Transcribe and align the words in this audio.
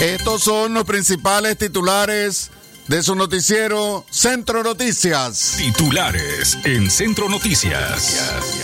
Estos 0.00 0.42
son 0.42 0.74
los 0.74 0.84
principales 0.84 1.56
titulares 1.56 2.50
de 2.86 3.02
su 3.02 3.14
noticiero 3.14 4.04
Centro 4.10 4.62
Noticias. 4.62 5.54
Titulares 5.56 6.58
en 6.64 6.90
Centro 6.90 7.30
Noticias. 7.30 8.55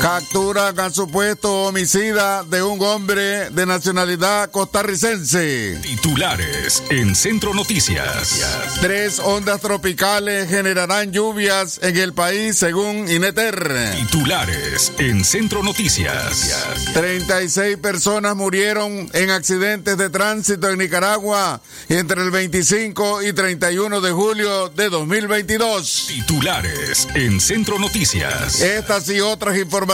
Capturan 0.00 0.80
al 0.80 0.94
supuesto 0.94 1.64
homicida 1.64 2.42
de 2.44 2.62
un 2.62 2.82
hombre 2.82 3.50
de 3.50 3.66
nacionalidad 3.66 4.50
costarricense. 4.50 5.78
Titulares 5.82 6.82
en 6.88 7.14
Centro 7.14 7.52
Noticias. 7.52 8.40
Tres 8.80 9.18
ondas 9.18 9.60
tropicales 9.60 10.48
generarán 10.48 11.12
lluvias 11.12 11.80
en 11.82 11.98
el 11.98 12.14
país 12.14 12.56
según 12.56 13.10
Ineter. 13.10 13.94
Titulares 13.96 14.90
en 14.96 15.22
Centro 15.22 15.62
Noticias. 15.62 16.48
36 16.94 17.76
personas 17.76 18.34
murieron 18.34 19.10
en 19.12 19.30
accidentes 19.30 19.98
de 19.98 20.08
tránsito 20.08 20.70
en 20.70 20.78
Nicaragua 20.78 21.60
entre 21.90 22.22
el 22.22 22.30
25 22.30 23.22
y 23.22 23.34
31 23.34 24.00
de 24.00 24.12
julio 24.12 24.70
de 24.70 24.88
2022. 24.88 26.06
Titulares 26.08 27.06
en 27.14 27.38
Centro 27.38 27.78
Noticias. 27.78 28.62
Estas 28.62 29.10
y 29.10 29.20
otras 29.20 29.58
informaciones 29.58 29.89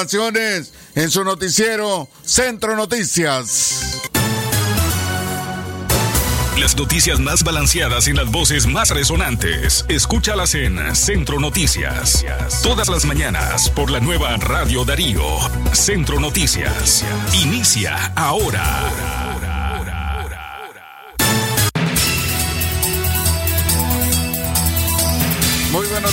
en 0.94 1.10
su 1.10 1.24
noticiero 1.24 2.08
Centro 2.22 2.76
Noticias. 2.76 4.02
Las 6.60 6.76
noticias 6.76 7.18
más 7.18 7.44
balanceadas 7.44 8.06
y 8.08 8.12
las 8.12 8.30
voces 8.30 8.66
más 8.66 8.90
resonantes. 8.90 9.86
Escúchalas 9.88 10.54
en 10.54 10.94
Centro 10.94 11.40
Noticias. 11.40 12.26
Todas 12.62 12.88
las 12.88 13.06
mañanas 13.06 13.70
por 13.70 13.90
la 13.90 14.00
nueva 14.00 14.36
Radio 14.36 14.84
Darío. 14.84 15.22
Centro 15.72 16.20
Noticias. 16.20 17.04
Inicia 17.32 18.12
ahora. 18.16 19.25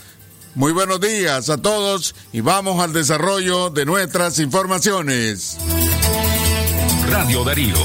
Muy 0.54 0.72
buenos 0.72 1.00
días 1.00 1.50
a 1.50 1.58
todos 1.58 2.14
y 2.32 2.40
vamos 2.40 2.82
al 2.82 2.94
desarrollo 2.94 3.70
de 3.70 3.84
nuestras 3.84 4.38
informaciones. 4.38 5.58
Radio 7.10 7.44
Darío. 7.44 7.76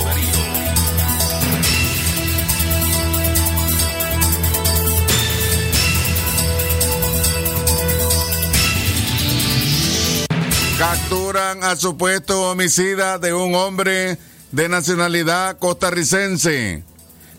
Capturan 11.11 11.61
al 11.65 11.77
supuesto 11.77 12.49
homicida 12.49 13.19
de 13.19 13.33
un 13.33 13.53
hombre 13.53 14.17
de 14.53 14.69
nacionalidad 14.69 15.59
costarricense. 15.59 16.85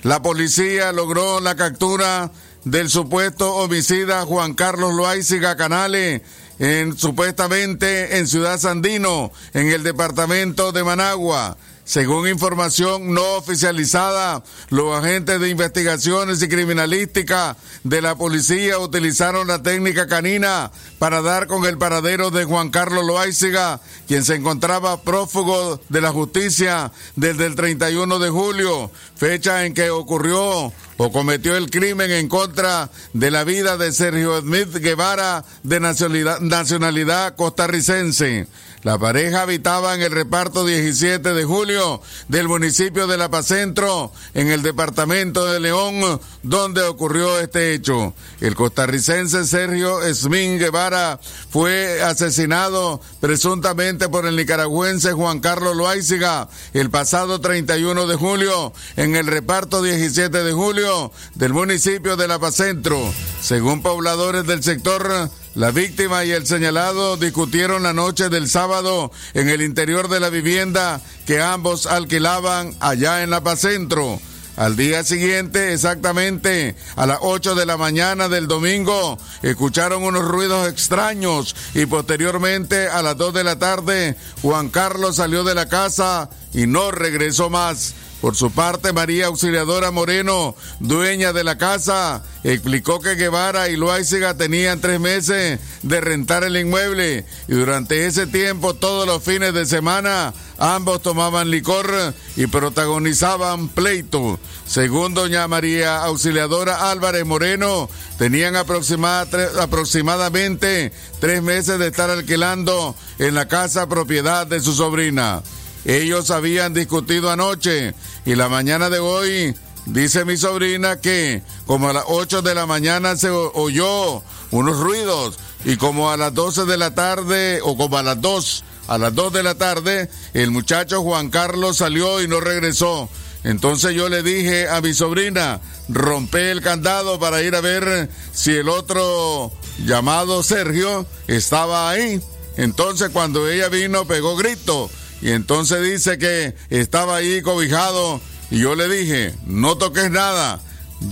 La 0.02 0.20
policía 0.20 0.92
logró 0.92 1.40
la 1.40 1.54
captura 1.54 2.30
del 2.64 2.90
supuesto 2.90 3.54
homicida 3.54 4.26
Juan 4.26 4.52
Carlos 4.52 4.92
Loaiziga 4.92 5.56
Canale, 5.56 6.22
en, 6.58 6.98
supuestamente 6.98 8.18
en 8.18 8.26
Ciudad 8.26 8.60
Sandino, 8.60 9.32
en 9.54 9.68
el 9.68 9.82
departamento 9.82 10.72
de 10.72 10.84
Managua. 10.84 11.56
Según 11.84 12.28
información 12.28 13.12
no 13.12 13.34
oficializada, 13.34 14.44
los 14.70 14.96
agentes 14.96 15.40
de 15.40 15.48
investigaciones 15.48 16.40
y 16.40 16.48
criminalística 16.48 17.56
de 17.82 18.00
la 18.00 18.14
policía 18.14 18.78
utilizaron 18.78 19.48
la 19.48 19.64
técnica 19.64 20.06
canina 20.06 20.70
para 21.00 21.22
dar 21.22 21.48
con 21.48 21.64
el 21.64 21.78
paradero 21.78 22.30
de 22.30 22.44
Juan 22.44 22.70
Carlos 22.70 23.04
Loaiziga, 23.04 23.80
quien 24.06 24.24
se 24.24 24.36
encontraba 24.36 25.02
prófugo 25.02 25.80
de 25.88 26.00
la 26.00 26.12
justicia 26.12 26.92
desde 27.16 27.46
el 27.46 27.56
31 27.56 28.20
de 28.20 28.30
julio, 28.30 28.92
fecha 29.16 29.66
en 29.66 29.74
que 29.74 29.90
ocurrió 29.90 30.72
o 30.98 31.12
cometió 31.12 31.56
el 31.56 31.68
crimen 31.68 32.12
en 32.12 32.28
contra 32.28 32.90
de 33.12 33.32
la 33.32 33.42
vida 33.42 33.76
de 33.76 33.90
Sergio 33.90 34.40
Smith 34.40 34.72
Guevara 34.76 35.44
de 35.64 35.80
nacionalidad, 35.80 36.38
nacionalidad 36.40 37.34
costarricense. 37.34 38.46
La 38.82 38.98
pareja 38.98 39.42
habitaba 39.42 39.94
en 39.94 40.02
el 40.02 40.10
reparto 40.10 40.66
17 40.66 41.34
de 41.34 41.44
julio 41.44 42.02
del 42.26 42.48
municipio 42.48 43.06
de 43.06 43.16
La 43.16 43.30
Paz 43.30 43.46
Centro, 43.46 44.12
en 44.34 44.50
el 44.50 44.62
departamento 44.62 45.44
de 45.46 45.60
León, 45.60 46.20
donde 46.42 46.82
ocurrió 46.82 47.38
este 47.38 47.74
hecho. 47.74 48.12
El 48.40 48.56
costarricense 48.56 49.46
Sergio 49.46 50.02
Esmín 50.02 50.58
Guevara 50.58 51.20
fue 51.50 52.02
asesinado 52.02 53.00
presuntamente 53.20 54.08
por 54.08 54.26
el 54.26 54.34
nicaragüense 54.34 55.12
Juan 55.12 55.38
Carlos 55.38 55.76
Loaiziga 55.76 56.48
el 56.72 56.90
pasado 56.90 57.40
31 57.40 58.08
de 58.08 58.16
julio 58.16 58.72
en 58.96 59.14
el 59.14 59.28
reparto 59.28 59.80
17 59.80 60.42
de 60.42 60.52
julio 60.52 61.12
del 61.36 61.52
municipio 61.52 62.16
de 62.16 62.26
La 62.26 62.40
Paz 62.40 62.56
Centro. 62.56 62.98
Según 63.40 63.80
pobladores 63.80 64.44
del 64.44 64.64
sector, 64.64 65.30
la 65.54 65.70
víctima 65.70 66.24
y 66.24 66.30
el 66.30 66.46
señalado 66.46 67.18
discutieron 67.18 67.82
la 67.82 67.92
noche 67.92 68.30
del 68.30 68.48
sábado 68.48 69.12
en 69.34 69.50
el 69.50 69.60
interior 69.60 70.08
de 70.08 70.18
la 70.18 70.30
vivienda 70.30 71.00
que 71.26 71.42
ambos 71.42 71.86
alquilaban 71.86 72.74
allá 72.80 73.22
en 73.22 73.30
La 73.30 73.42
Paz 73.42 73.60
Centro. 73.60 74.18
Al 74.56 74.76
día 74.76 75.02
siguiente, 75.02 75.72
exactamente 75.72 76.76
a 76.96 77.06
las 77.06 77.18
8 77.22 77.54
de 77.54 77.66
la 77.66 77.76
mañana 77.76 78.28
del 78.28 78.48
domingo, 78.48 79.18
escucharon 79.42 80.02
unos 80.02 80.24
ruidos 80.24 80.68
extraños 80.68 81.56
y 81.74 81.86
posteriormente 81.86 82.88
a 82.88 83.02
las 83.02 83.16
2 83.16 83.34
de 83.34 83.44
la 83.44 83.58
tarde, 83.58 84.16
Juan 84.42 84.68
Carlos 84.68 85.16
salió 85.16 85.42
de 85.44 85.54
la 85.54 85.68
casa 85.68 86.28
y 86.52 86.66
no 86.66 86.90
regresó 86.90 87.48
más. 87.48 87.94
Por 88.22 88.34
su 88.36 88.50
parte, 88.52 88.92
María 88.92 89.26
Auxiliadora 89.26 89.90
Moreno, 89.90 90.54
dueña 90.78 91.32
de 91.32 91.42
la 91.42 91.58
casa, 91.58 92.22
explicó 92.44 93.00
que 93.00 93.16
Guevara 93.16 93.68
y 93.68 93.76
Loaiziga 93.76 94.36
tenían 94.36 94.80
tres 94.80 95.00
meses 95.00 95.58
de 95.82 96.00
rentar 96.00 96.44
el 96.44 96.56
inmueble 96.56 97.26
y 97.48 97.54
durante 97.54 98.06
ese 98.06 98.28
tiempo, 98.28 98.74
todos 98.74 99.08
los 99.08 99.24
fines 99.24 99.52
de 99.54 99.66
semana, 99.66 100.32
ambos 100.56 101.02
tomaban 101.02 101.50
licor 101.50 102.14
y 102.36 102.46
protagonizaban 102.46 103.68
pleito. 103.68 104.38
Según 104.68 105.14
doña 105.14 105.48
María 105.48 106.04
Auxiliadora 106.04 106.92
Álvarez 106.92 107.26
Moreno, 107.26 107.90
tenían 108.18 108.54
aproximadamente 108.54 110.92
tres 111.18 111.42
meses 111.42 111.80
de 111.80 111.88
estar 111.88 112.08
alquilando 112.08 112.94
en 113.18 113.34
la 113.34 113.48
casa 113.48 113.88
propiedad 113.88 114.46
de 114.46 114.60
su 114.60 114.74
sobrina. 114.74 115.42
Ellos 115.84 116.30
habían 116.30 116.74
discutido 116.74 117.28
anoche 117.28 117.96
y 118.24 118.34
la 118.36 118.48
mañana 118.48 118.88
de 118.88 119.00
hoy 119.00 119.54
dice 119.86 120.24
mi 120.24 120.36
sobrina 120.36 121.00
que 121.00 121.42
como 121.66 121.88
a 121.88 121.92
las 121.92 122.04
8 122.06 122.42
de 122.42 122.54
la 122.54 122.66
mañana 122.66 123.16
se 123.16 123.30
oyó 123.30 124.22
unos 124.50 124.78
ruidos 124.78 125.38
y 125.64 125.76
como 125.76 126.10
a 126.10 126.16
las 126.16 126.32
12 126.32 126.64
de 126.66 126.76
la 126.76 126.94
tarde 126.94 127.60
o 127.62 127.76
como 127.76 127.98
a 127.98 128.02
las 128.02 128.20
2, 128.20 128.64
a 128.88 128.98
las 128.98 129.14
2 129.14 129.32
de 129.32 129.42
la 129.42 129.54
tarde 129.56 130.08
el 130.34 130.50
muchacho 130.50 131.02
Juan 131.02 131.30
Carlos 131.30 131.78
salió 131.78 132.22
y 132.22 132.28
no 132.28 132.40
regresó. 132.40 133.08
Entonces 133.44 133.94
yo 133.94 134.08
le 134.08 134.22
dije 134.22 134.68
a 134.68 134.80
mi 134.80 134.94
sobrina, 134.94 135.60
rompe 135.88 136.52
el 136.52 136.60
candado 136.60 137.18
para 137.18 137.42
ir 137.42 137.56
a 137.56 137.60
ver 137.60 138.08
si 138.32 138.52
el 138.52 138.68
otro 138.68 139.50
llamado 139.84 140.44
Sergio 140.44 141.06
estaba 141.26 141.90
ahí. 141.90 142.20
Entonces 142.56 143.10
cuando 143.10 143.48
ella 143.48 143.68
vino 143.68 144.04
pegó 144.04 144.36
grito 144.36 144.90
y 145.22 145.30
entonces 145.30 145.82
dice 145.82 146.18
que 146.18 146.54
estaba 146.68 147.16
ahí 147.16 147.42
cobijado 147.42 148.20
y 148.50 148.58
yo 148.58 148.74
le 148.74 148.88
dije, 148.88 149.32
no 149.46 149.78
toques 149.78 150.10
nada, 150.10 150.60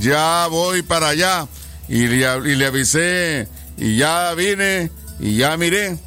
ya 0.00 0.48
voy 0.48 0.82
para 0.82 1.08
allá. 1.08 1.46
Y 1.88 2.06
le, 2.06 2.18
y 2.18 2.64
avisé 2.64 3.48
y 3.78 3.96
ya 3.96 4.34
vine 4.34 4.90
y 5.18 5.36
ya 5.36 5.56
miré 5.56 5.98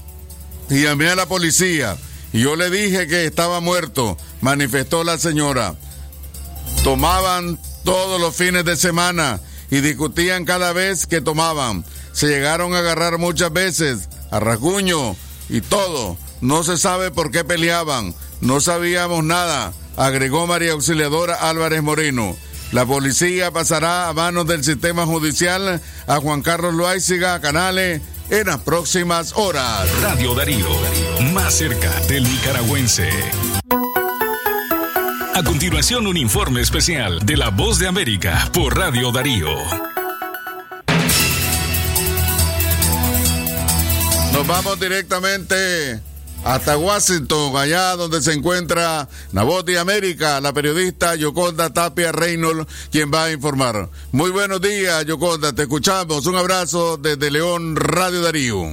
y 0.70 0.84
llamé 0.84 1.10
a 1.10 1.16
la 1.16 1.26
policía 1.26 1.98
y 2.32 2.42
yo 2.42 2.56
le 2.56 2.70
dije 2.70 3.08
que 3.08 3.26
estaba 3.26 3.60
muerto, 3.60 4.18
manifestó 4.42 5.04
la 5.04 5.18
señora. 5.18 5.76
Tomaban 6.84 7.60
todos 7.84 8.20
los 8.20 8.36
fines 8.36 8.66
de 8.66 8.76
semana 8.76 9.40
y 9.70 9.82
discutían 9.82 10.44
cada 10.44 10.74
vez 10.74 11.08
que 11.08 11.22
tomaban. 11.22 11.86
Se 12.12 12.28
llegaron 12.28 12.74
a 12.74 12.80
agarrar 12.80 13.18
muchas 13.18 13.54
veces, 13.54 14.10
a 14.32 14.40
rasguño 14.40 15.16
y 15.48 15.62
todo. 15.62 16.18
No 16.44 16.62
se 16.66 16.76
sabe 16.76 17.10
por 17.10 17.32
qué 17.32 17.46
peleaban. 17.46 18.14
No 18.42 18.60
sabíamos 18.60 19.24
nada, 19.24 19.72
agregó 19.96 20.46
María 20.46 20.74
Auxiliadora 20.74 21.36
Álvarez 21.36 21.82
Moreno. 21.82 22.36
La 22.74 22.86
policía 22.86 23.52
pasará 23.52 24.10
a 24.10 24.14
manos 24.14 24.46
del 24.46 24.62
sistema 24.62 25.06
judicial 25.06 25.82
a 26.06 26.18
Juan 26.18 26.42
Carlos 26.42 26.74
Loaiziga 26.74 27.40
Canales 27.40 28.02
en 28.30 28.48
las 28.48 28.58
próximas 28.60 29.32
horas. 29.38 29.90
Radio 30.02 30.36
Darío, 30.36 30.68
más 31.34 31.54
cerca 31.54 31.90
del 32.10 32.24
nicaragüense. 32.26 33.10
A 35.36 35.44
continuación, 35.46 36.08
un 36.08 36.18
informe 36.18 36.60
especial 36.60 37.26
de 37.26 37.38
La 37.38 37.52
Voz 37.52 37.80
de 37.80 37.88
América 37.88 38.50
por 38.54 38.78
Radio 38.78 39.14
Darío. 39.14 39.48
Nos 44.34 44.46
vamos 44.46 44.78
directamente 44.78 46.02
hasta 46.46 46.78
Washington, 46.78 47.56
allá 47.56 47.96
donde 47.96 48.22
se 48.22 48.34
encuentra 48.34 49.08
la 49.32 49.44
voz 49.44 49.66
de 49.66 49.80
América, 49.80 50.42
la 50.42 50.54
periodista 50.54 51.16
Yoconda 51.16 51.72
Tapia 51.72 52.12
Reynolds, 52.12 52.90
quien 52.92 53.12
va 53.12 53.26
a 53.26 53.32
informar. 53.32 53.88
Muy 54.12 54.32
buenos 54.32 54.62
días, 54.62 55.06
Yoconda, 55.06 55.54
te 55.54 55.64
escuchamos. 55.64 56.28
Un 56.28 56.36
abrazo 56.36 56.98
desde 56.98 57.32
León, 57.32 57.76
Radio 57.76 58.22
Darío. 58.22 58.64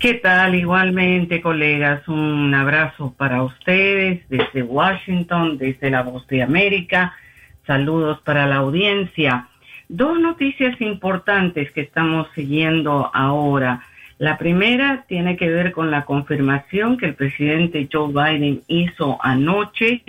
¿Qué 0.00 0.14
tal? 0.14 0.54
Igualmente, 0.54 1.40
colegas, 1.40 2.06
un 2.08 2.52
abrazo 2.54 3.14
para 3.16 3.42
ustedes 3.42 4.28
desde 4.28 4.62
Washington, 4.62 5.56
desde 5.56 5.90
la 5.90 6.02
voz 6.02 6.26
de 6.26 6.42
América. 6.42 7.14
Saludos 7.66 8.20
para 8.22 8.46
la 8.46 8.56
audiencia. 8.56 9.48
Dos 9.88 10.18
noticias 10.18 10.78
importantes 10.80 11.70
que 11.70 11.82
estamos 11.82 12.26
siguiendo 12.34 13.10
ahora. 13.14 13.82
La 14.18 14.38
primera 14.38 15.04
tiene 15.08 15.36
que 15.36 15.48
ver 15.48 15.72
con 15.72 15.90
la 15.90 16.04
confirmación 16.04 16.96
que 16.96 17.06
el 17.06 17.14
presidente 17.14 17.88
Joe 17.92 18.12
Biden 18.12 18.62
hizo 18.68 19.18
anoche 19.20 20.02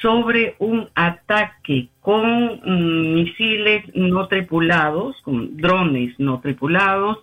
sobre 0.00 0.54
un 0.58 0.88
ataque 0.94 1.88
con 2.00 2.60
mm, 2.64 3.14
misiles 3.14 3.84
no 3.94 4.26
tripulados, 4.28 5.20
con 5.22 5.56
drones 5.56 6.18
no 6.18 6.40
tripulados 6.40 7.18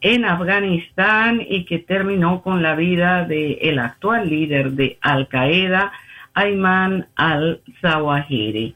en 0.00 0.24
Afganistán 0.24 1.42
y 1.46 1.64
que 1.64 1.78
terminó 1.78 2.42
con 2.42 2.62
la 2.62 2.74
vida 2.74 3.24
del 3.24 3.78
actual 3.78 4.28
líder 4.28 4.72
de 4.72 4.98
Al 5.00 5.28
Qaeda, 5.28 5.92
Ayman 6.34 7.06
al-Zawahiri. 7.16 8.74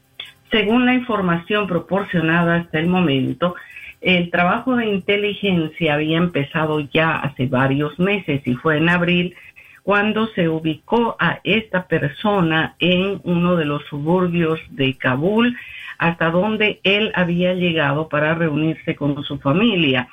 Según 0.49 0.85
la 0.85 0.95
información 0.95 1.67
proporcionada 1.67 2.55
hasta 2.55 2.79
el 2.79 2.87
momento, 2.87 3.55
el 4.01 4.31
trabajo 4.31 4.75
de 4.75 4.87
inteligencia 4.87 5.93
había 5.93 6.17
empezado 6.17 6.79
ya 6.79 7.17
hace 7.17 7.45
varios 7.45 7.97
meses 7.99 8.41
y 8.45 8.55
fue 8.55 8.77
en 8.77 8.89
abril 8.89 9.35
cuando 9.83 10.27
se 10.27 10.49
ubicó 10.49 11.15
a 11.19 11.39
esta 11.43 11.87
persona 11.87 12.75
en 12.79 13.21
uno 13.23 13.55
de 13.55 13.65
los 13.65 13.83
suburbios 13.85 14.59
de 14.69 14.95
Kabul, 14.95 15.55
hasta 15.97 16.29
donde 16.29 16.79
él 16.83 17.11
había 17.15 17.53
llegado 17.53 18.09
para 18.09 18.33
reunirse 18.33 18.95
con 18.95 19.23
su 19.23 19.39
familia. 19.39 20.07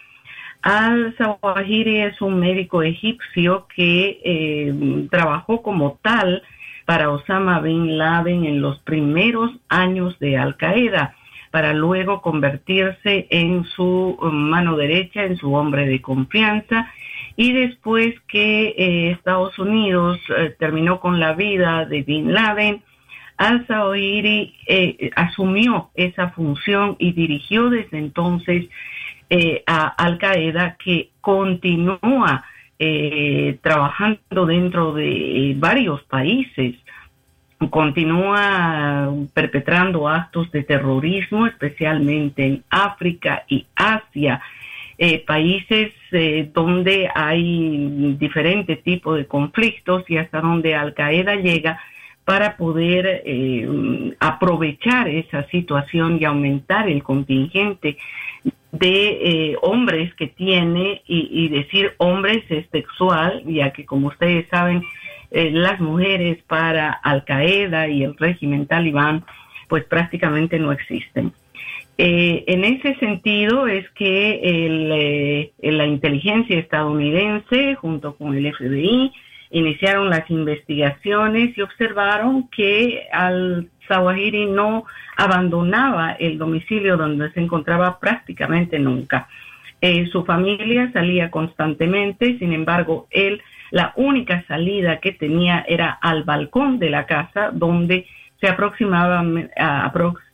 Al-Zawahiri 0.62 2.00
es 2.00 2.20
un 2.20 2.40
médico 2.40 2.82
egipcio 2.82 3.66
que 3.74 4.20
eh, 4.24 5.06
trabajó 5.10 5.62
como 5.62 5.98
tal 6.02 6.42
para 6.84 7.10
Osama 7.10 7.60
Bin 7.60 7.96
Laden 7.96 8.44
en 8.44 8.60
los 8.60 8.78
primeros 8.80 9.50
años 9.68 10.18
de 10.18 10.36
Al 10.36 10.56
Qaeda 10.56 11.14
para 11.50 11.72
luego 11.72 12.20
convertirse 12.20 13.26
en 13.30 13.64
su 13.64 14.18
um, 14.20 14.34
mano 14.34 14.76
derecha, 14.76 15.24
en 15.24 15.36
su 15.36 15.54
hombre 15.54 15.86
de 15.86 16.00
confianza. 16.00 16.90
Y 17.36 17.52
después 17.52 18.14
que 18.26 18.74
eh, 18.76 19.10
Estados 19.12 19.58
Unidos 19.58 20.18
eh, 20.36 20.54
terminó 20.58 21.00
con 21.00 21.20
la 21.20 21.34
vida 21.34 21.84
de 21.84 22.02
Bin 22.02 22.32
Laden, 22.32 22.82
al-Zawahiri 23.36 24.54
eh, 24.66 25.10
asumió 25.14 25.90
esa 25.94 26.30
función 26.30 26.96
y 26.98 27.12
dirigió 27.12 27.70
desde 27.70 27.98
entonces 27.98 28.66
a 29.66 29.88
Al 29.88 30.16
Qaeda 30.16 30.76
que 30.82 31.10
continúa 31.20 32.44
trabajando 33.60 34.46
dentro 34.46 34.94
de 34.94 35.54
varios 35.58 36.02
países 36.04 36.76
continúa 37.66 39.12
perpetrando 39.34 40.08
actos 40.08 40.50
de 40.52 40.62
terrorismo, 40.62 41.46
especialmente 41.46 42.46
en 42.46 42.64
África 42.70 43.44
y 43.48 43.66
Asia, 43.74 44.40
eh, 44.96 45.24
países 45.24 45.92
eh, 46.12 46.50
donde 46.52 47.08
hay 47.14 48.16
diferentes 48.18 48.82
tipos 48.82 49.16
de 49.16 49.26
conflictos 49.26 50.04
y 50.08 50.16
hasta 50.16 50.40
donde 50.40 50.74
Al 50.74 50.94
Qaeda 50.94 51.36
llega 51.36 51.80
para 52.24 52.56
poder 52.56 53.22
eh, 53.24 54.14
aprovechar 54.20 55.08
esa 55.08 55.44
situación 55.48 56.18
y 56.20 56.24
aumentar 56.24 56.88
el 56.88 57.02
contingente 57.02 57.96
de 58.70 59.56
hombres 59.62 60.12
que 60.14 60.26
tiene 60.26 61.00
y, 61.06 61.28
y 61.30 61.48
decir 61.48 61.94
hombres 61.98 62.44
es 62.50 62.66
sexual, 62.70 63.42
ya 63.46 63.72
que 63.72 63.86
como 63.86 64.08
ustedes 64.08 64.46
saben, 64.48 64.82
eh, 65.30 65.50
las 65.52 65.78
mujeres 65.80 66.38
para 66.46 66.90
Al 66.90 67.24
Qaeda 67.24 67.88
y 67.88 68.02
el 68.02 68.16
régimen 68.16 68.66
talibán, 68.66 69.24
pues 69.68 69.84
prácticamente 69.84 70.58
no 70.58 70.72
existen. 70.72 71.32
Eh, 71.98 72.44
en 72.46 72.64
ese 72.64 72.94
sentido 72.96 73.66
es 73.66 73.88
que 73.90 74.40
eh, 74.42 75.52
la 75.60 75.84
inteligencia 75.84 76.58
estadounidense 76.58 77.74
junto 77.74 78.14
con 78.16 78.36
el 78.36 78.54
FBI 78.54 79.12
iniciaron 79.50 80.08
las 80.08 80.30
investigaciones 80.30 81.58
y 81.58 81.62
observaron 81.62 82.48
que 82.48 83.08
al-Zawahiri 83.12 84.46
no 84.46 84.84
abandonaba 85.16 86.12
el 86.12 86.38
domicilio 86.38 86.96
donde 86.96 87.32
se 87.32 87.40
encontraba 87.40 87.98
prácticamente 87.98 88.78
nunca. 88.78 89.28
su 90.12 90.24
familia 90.24 90.90
salía 90.92 91.30
constantemente, 91.30 92.38
sin 92.38 92.52
embargo, 92.52 93.08
él 93.10 93.42
la 93.70 93.92
única 93.96 94.44
salida 94.46 94.98
que 94.98 95.12
tenía 95.12 95.64
era 95.68 95.90
al 95.90 96.24
balcón 96.24 96.78
de 96.78 96.90
la 96.90 97.06
casa 97.06 97.50
donde 97.52 98.06
se 98.40 98.48
aproximaba, 98.48 99.24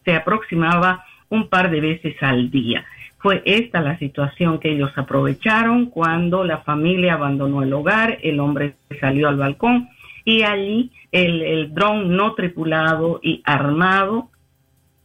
se 0.04 0.14
aproximaba 0.14 1.04
un 1.28 1.48
par 1.48 1.70
de 1.70 1.80
veces 1.80 2.22
al 2.22 2.50
día. 2.50 2.84
Fue 3.18 3.42
esta 3.46 3.80
la 3.80 3.98
situación 3.98 4.58
que 4.58 4.72
ellos 4.72 4.92
aprovecharon 4.96 5.86
cuando 5.86 6.44
la 6.44 6.58
familia 6.58 7.14
abandonó 7.14 7.62
el 7.62 7.72
hogar, 7.72 8.18
el 8.22 8.38
hombre 8.38 8.74
salió 9.00 9.28
al 9.28 9.36
balcón 9.36 9.88
y 10.24 10.42
allí 10.42 10.90
el, 11.10 11.42
el 11.42 11.74
dron 11.74 12.16
no 12.16 12.34
tripulado 12.34 13.20
y 13.22 13.42
armado 13.44 14.30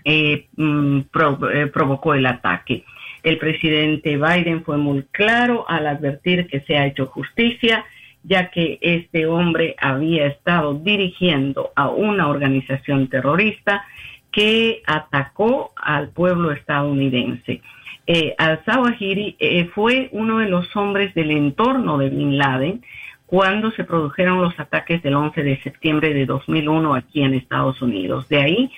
eh, 0.03 0.47
mm, 0.55 0.99
eh, 1.53 1.67
provocó 1.67 2.13
el 2.13 2.25
ataque. 2.25 2.83
El 3.21 3.37
presidente 3.37 4.17
Biden 4.17 4.63
fue 4.63 4.77
muy 4.77 5.03
claro 5.11 5.65
al 5.67 5.87
advertir 5.87 6.47
que 6.47 6.61
se 6.61 6.77
ha 6.77 6.85
hecho 6.85 7.07
justicia 7.07 7.85
ya 8.23 8.49
que 8.51 8.79
este 8.81 9.25
hombre 9.25 9.75
había 9.79 10.27
estado 10.27 10.73
dirigiendo 10.73 11.71
a 11.75 11.89
una 11.89 12.27
organización 12.27 13.07
terrorista 13.07 13.85
que 14.31 14.81
atacó 14.85 15.71
al 15.75 16.09
pueblo 16.09 16.51
estadounidense. 16.51 17.61
Eh, 18.05 18.35
Al-Zawahiri 18.37 19.35
eh, 19.39 19.65
fue 19.73 20.09
uno 20.11 20.39
de 20.39 20.49
los 20.49 20.75
hombres 20.75 21.13
del 21.13 21.31
entorno 21.31 21.97
de 21.97 22.09
Bin 22.09 22.37
Laden 22.37 22.83
cuando 23.25 23.69
se 23.71 23.83
produjeron 23.83 24.41
los 24.41 24.59
ataques 24.59 25.03
del 25.03 25.15
11 25.15 25.43
de 25.43 25.61
septiembre 25.61 26.13
de 26.13 26.25
2001 26.25 26.95
aquí 26.95 27.21
en 27.21 27.35
Estados 27.35 27.81
Unidos. 27.81 28.27
De 28.27 28.41
ahí 28.41 28.71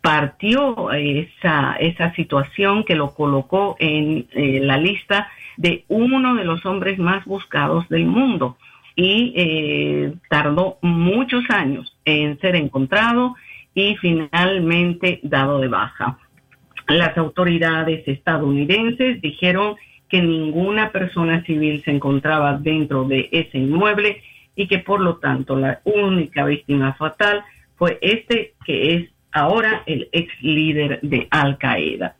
partió 0.00 0.90
esa, 0.90 1.76
esa 1.78 2.12
situación 2.14 2.82
que 2.82 2.96
lo 2.96 3.14
colocó 3.14 3.76
en 3.78 4.26
eh, 4.32 4.58
la 4.60 4.76
lista 4.76 5.28
de 5.56 5.84
uno 5.86 6.34
de 6.34 6.44
los 6.44 6.66
hombres 6.66 6.98
más 6.98 7.24
buscados 7.24 7.88
del 7.88 8.06
mundo 8.06 8.56
y 8.94 9.32
eh, 9.36 10.14
tardó 10.28 10.78
muchos 10.82 11.44
años 11.48 11.96
en 12.04 12.38
ser 12.40 12.56
encontrado 12.56 13.34
y 13.74 13.96
finalmente 13.96 15.20
dado 15.22 15.58
de 15.60 15.68
baja. 15.68 16.18
Las 16.88 17.16
autoridades 17.16 18.06
estadounidenses 18.06 19.20
dijeron 19.22 19.76
que 20.08 20.20
ninguna 20.20 20.90
persona 20.90 21.42
civil 21.44 21.82
se 21.84 21.90
encontraba 21.90 22.58
dentro 22.58 23.04
de 23.04 23.28
ese 23.32 23.58
inmueble 23.58 24.22
y 24.54 24.66
que 24.66 24.78
por 24.78 25.00
lo 25.00 25.16
tanto 25.16 25.56
la 25.56 25.80
única 25.84 26.44
víctima 26.44 26.92
fatal 26.94 27.42
fue 27.76 27.98
este 28.02 28.52
que 28.66 28.94
es 28.94 29.10
ahora 29.32 29.82
el 29.86 30.08
ex 30.12 30.30
líder 30.42 31.00
de 31.00 31.28
Al 31.30 31.56
Qaeda. 31.56 32.16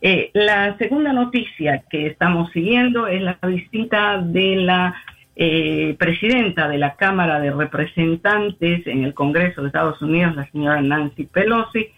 Eh, 0.00 0.30
la 0.34 0.76
segunda 0.78 1.12
noticia 1.12 1.82
que 1.90 2.06
estamos 2.06 2.50
siguiendo 2.52 3.06
es 3.06 3.22
la 3.22 3.38
visita 3.42 4.18
de 4.18 4.56
la 4.56 4.94
eh, 5.36 5.96
presidenta 5.98 6.68
de 6.68 6.78
la 6.78 6.94
Cámara 6.94 7.40
de 7.40 7.50
Representantes 7.50 8.86
en 8.86 9.04
el 9.04 9.14
Congreso 9.14 9.62
de 9.62 9.68
Estados 9.68 10.00
Unidos, 10.00 10.36
la 10.36 10.48
señora 10.50 10.80
Nancy 10.80 11.24
Pelosi, 11.24 11.88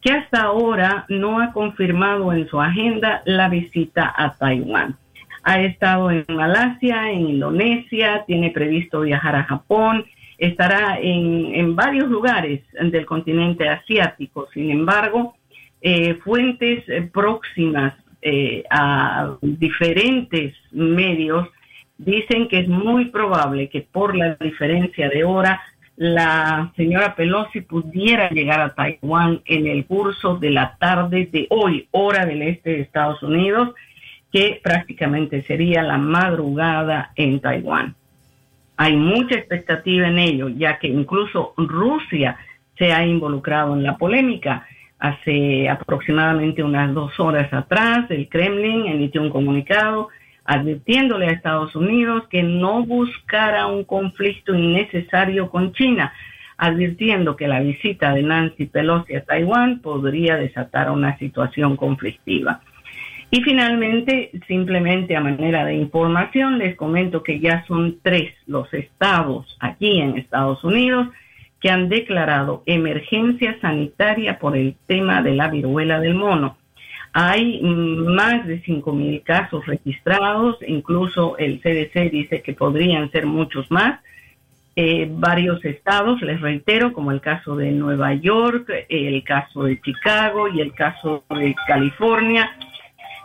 que 0.00 0.12
hasta 0.12 0.42
ahora 0.42 1.04
no 1.08 1.40
ha 1.40 1.52
confirmado 1.52 2.32
en 2.32 2.48
su 2.48 2.60
agenda 2.60 3.22
la 3.26 3.48
visita 3.48 4.14
a 4.16 4.34
Taiwán. 4.34 4.96
Ha 5.42 5.60
estado 5.60 6.10
en 6.10 6.24
Malasia, 6.28 7.10
en 7.10 7.28
Indonesia, 7.28 8.24
tiene 8.26 8.50
previsto 8.50 9.02
viajar 9.02 9.36
a 9.36 9.44
Japón, 9.44 10.04
estará 10.38 10.98
en, 11.00 11.76
varios 11.76 12.08
lugares 12.08 12.62
del 12.72 13.06
continente 13.06 13.68
asiático. 13.68 14.48
Sin 14.52 14.70
embargo, 14.70 15.36
eh, 15.80 16.14
fuentes 16.14 16.84
próximas 17.12 17.94
eh, 18.22 18.64
a 18.70 19.36
diferentes 19.40 20.54
medios 20.72 21.48
dicen 21.98 22.48
que 22.48 22.60
es 22.60 22.68
muy 22.68 23.06
probable 23.06 23.68
que 23.68 23.80
por 23.80 24.16
la 24.16 24.34
diferencia 24.34 25.08
de 25.08 25.24
hora 25.24 25.62
la 25.96 26.72
señora 26.76 27.14
Pelosi 27.14 27.62
pudiera 27.62 28.28
llegar 28.28 28.60
a 28.60 28.74
Taiwán 28.74 29.40
en 29.46 29.66
el 29.66 29.86
curso 29.86 30.36
de 30.36 30.50
la 30.50 30.76
tarde 30.78 31.28
de 31.32 31.46
hoy, 31.48 31.88
hora 31.90 32.26
del 32.26 32.42
este 32.42 32.70
de 32.70 32.80
Estados 32.82 33.22
Unidos, 33.22 33.74
que 34.30 34.60
prácticamente 34.62 35.42
sería 35.42 35.82
la 35.82 35.96
madrugada 35.96 37.12
en 37.16 37.40
Taiwán. 37.40 37.94
Hay 38.76 38.94
mucha 38.94 39.36
expectativa 39.36 40.08
en 40.08 40.18
ello, 40.18 40.48
ya 40.50 40.78
que 40.78 40.88
incluso 40.88 41.54
Rusia 41.56 42.36
se 42.76 42.92
ha 42.92 43.06
involucrado 43.06 43.72
en 43.74 43.82
la 43.82 43.96
polémica. 43.96 44.66
Hace 44.98 45.66
aproximadamente 45.68 46.62
unas 46.62 46.92
dos 46.92 47.18
horas 47.18 47.50
atrás, 47.54 48.10
el 48.10 48.28
Kremlin 48.28 48.86
emitió 48.86 49.22
un 49.22 49.30
comunicado 49.30 50.10
advirtiéndole 50.46 51.26
a 51.26 51.32
Estados 51.32 51.74
Unidos 51.76 52.24
que 52.28 52.42
no 52.42 52.84
buscara 52.84 53.66
un 53.66 53.84
conflicto 53.84 54.54
innecesario 54.54 55.50
con 55.50 55.72
China, 55.72 56.12
advirtiendo 56.56 57.36
que 57.36 57.48
la 57.48 57.60
visita 57.60 58.14
de 58.14 58.22
Nancy 58.22 58.66
Pelosi 58.66 59.14
a 59.16 59.24
Taiwán 59.24 59.80
podría 59.80 60.36
desatar 60.36 60.90
una 60.90 61.18
situación 61.18 61.76
conflictiva. 61.76 62.60
Y 63.30 63.42
finalmente, 63.42 64.30
simplemente 64.46 65.16
a 65.16 65.20
manera 65.20 65.64
de 65.64 65.74
información, 65.74 66.58
les 66.58 66.76
comento 66.76 67.22
que 67.22 67.40
ya 67.40 67.64
son 67.66 67.98
tres 68.00 68.32
los 68.46 68.72
estados 68.72 69.56
aquí 69.60 70.00
en 70.00 70.16
Estados 70.16 70.62
Unidos 70.62 71.08
que 71.60 71.70
han 71.70 71.88
declarado 71.88 72.62
emergencia 72.66 73.58
sanitaria 73.60 74.38
por 74.38 74.56
el 74.56 74.76
tema 74.86 75.22
de 75.22 75.34
la 75.34 75.48
viruela 75.48 75.98
del 76.00 76.14
mono. 76.14 76.56
Hay 77.18 77.62
más 77.62 78.46
de 78.46 78.62
5.000 78.62 79.22
casos 79.22 79.64
registrados, 79.64 80.58
incluso 80.66 81.38
el 81.38 81.62
CDC 81.62 82.10
dice 82.10 82.42
que 82.42 82.52
podrían 82.52 83.10
ser 83.10 83.24
muchos 83.24 83.70
más. 83.70 84.00
Eh, 84.76 85.08
varios 85.10 85.64
estados, 85.64 86.20
les 86.20 86.42
reitero, 86.42 86.92
como 86.92 87.12
el 87.12 87.22
caso 87.22 87.56
de 87.56 87.72
Nueva 87.72 88.12
York, 88.12 88.70
el 88.90 89.24
caso 89.24 89.62
de 89.62 89.80
Chicago 89.80 90.48
y 90.48 90.60
el 90.60 90.74
caso 90.74 91.24
de 91.30 91.56
California, 91.66 92.54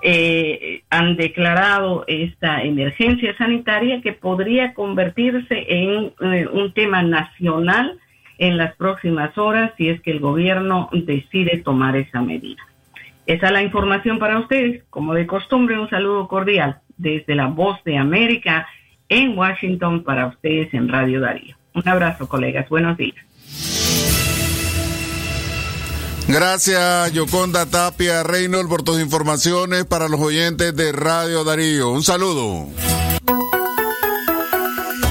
eh, 0.01 0.83
han 0.89 1.17
declarado 1.17 2.05
esta 2.07 2.63
emergencia 2.63 3.36
sanitaria 3.38 4.00
que 4.01 4.13
podría 4.13 4.74
convertirse 4.74 5.65
en 5.67 6.13
eh, 6.21 6.48
un 6.48 6.71
tema 6.71 7.03
nacional 7.03 8.00
en 8.38 8.57
las 8.57 8.74
próximas 8.77 9.38
horas 9.38 9.74
si 9.75 9.89
es 9.89 10.00
que 10.00 10.12
el 10.12 10.21
gobierno 10.21 10.88
decide 10.93 11.57
tomar 11.57 11.98
esa 11.98 12.21
medida. 12.21 12.71
Esa 13.32 13.46
es 13.48 13.54
la 13.54 13.64
información 13.64 14.20
para 14.20 14.40
ustedes. 14.40 14.84
Como 14.90 15.14
de 15.14 15.26
costumbre, 15.26 15.80
un 15.80 15.90
saludo 15.90 16.28
cordial 16.28 16.82
desde 16.98 17.34
la 17.34 17.48
Voz 17.48 17.82
de 17.86 17.98
América 17.98 18.68
en 19.08 19.38
Washington 19.38 20.04
para 20.04 20.28
ustedes 20.28 20.74
en 20.74 20.90
Radio 20.90 21.22
Darío. 21.22 21.56
Un 21.74 21.88
abrazo, 21.88 22.28
colegas. 22.28 22.68
Buenos 22.68 22.98
días. 22.98 23.16
Gracias, 26.28 27.14
Yoconda 27.14 27.66
Tapia 27.66 28.22
Reynolds, 28.24 28.70
por 28.70 28.84
tus 28.84 29.00
informaciones 29.00 29.86
para 29.86 30.10
los 30.10 30.20
oyentes 30.20 30.76
de 30.76 30.92
Radio 30.92 31.46
Darío. 31.46 31.90
Un 31.90 32.04
saludo. 32.04 32.68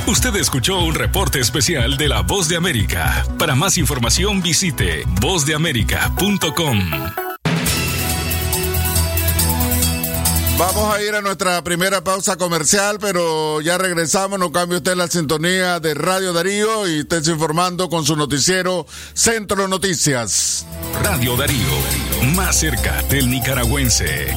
Usted 0.06 0.36
escuchó 0.36 0.78
un 0.80 0.94
reporte 0.94 1.40
especial 1.40 1.96
de 1.96 2.08
La 2.08 2.20
Voz 2.20 2.50
de 2.50 2.56
América. 2.56 3.24
Para 3.38 3.54
más 3.54 3.78
información 3.78 4.42
visite 4.42 5.04
vozdeamerica.com. 5.22 7.19
Vamos 10.60 10.94
a 10.94 11.02
ir 11.02 11.14
a 11.14 11.22
nuestra 11.22 11.64
primera 11.64 12.04
pausa 12.04 12.36
comercial, 12.36 12.98
pero 13.00 13.62
ya 13.62 13.78
regresamos. 13.78 14.38
No 14.38 14.52
cambie 14.52 14.76
usted 14.76 14.94
la 14.94 15.08
sintonía 15.08 15.80
de 15.80 15.94
Radio 15.94 16.34
Darío 16.34 16.86
y 16.86 16.98
estés 16.98 17.28
informando 17.28 17.88
con 17.88 18.04
su 18.04 18.14
noticiero 18.14 18.86
Centro 19.14 19.68
Noticias. 19.68 20.66
Radio 21.02 21.34
Darío, 21.38 21.56
más 22.36 22.56
cerca 22.58 23.02
del 23.04 23.30
nicaragüense. 23.30 24.36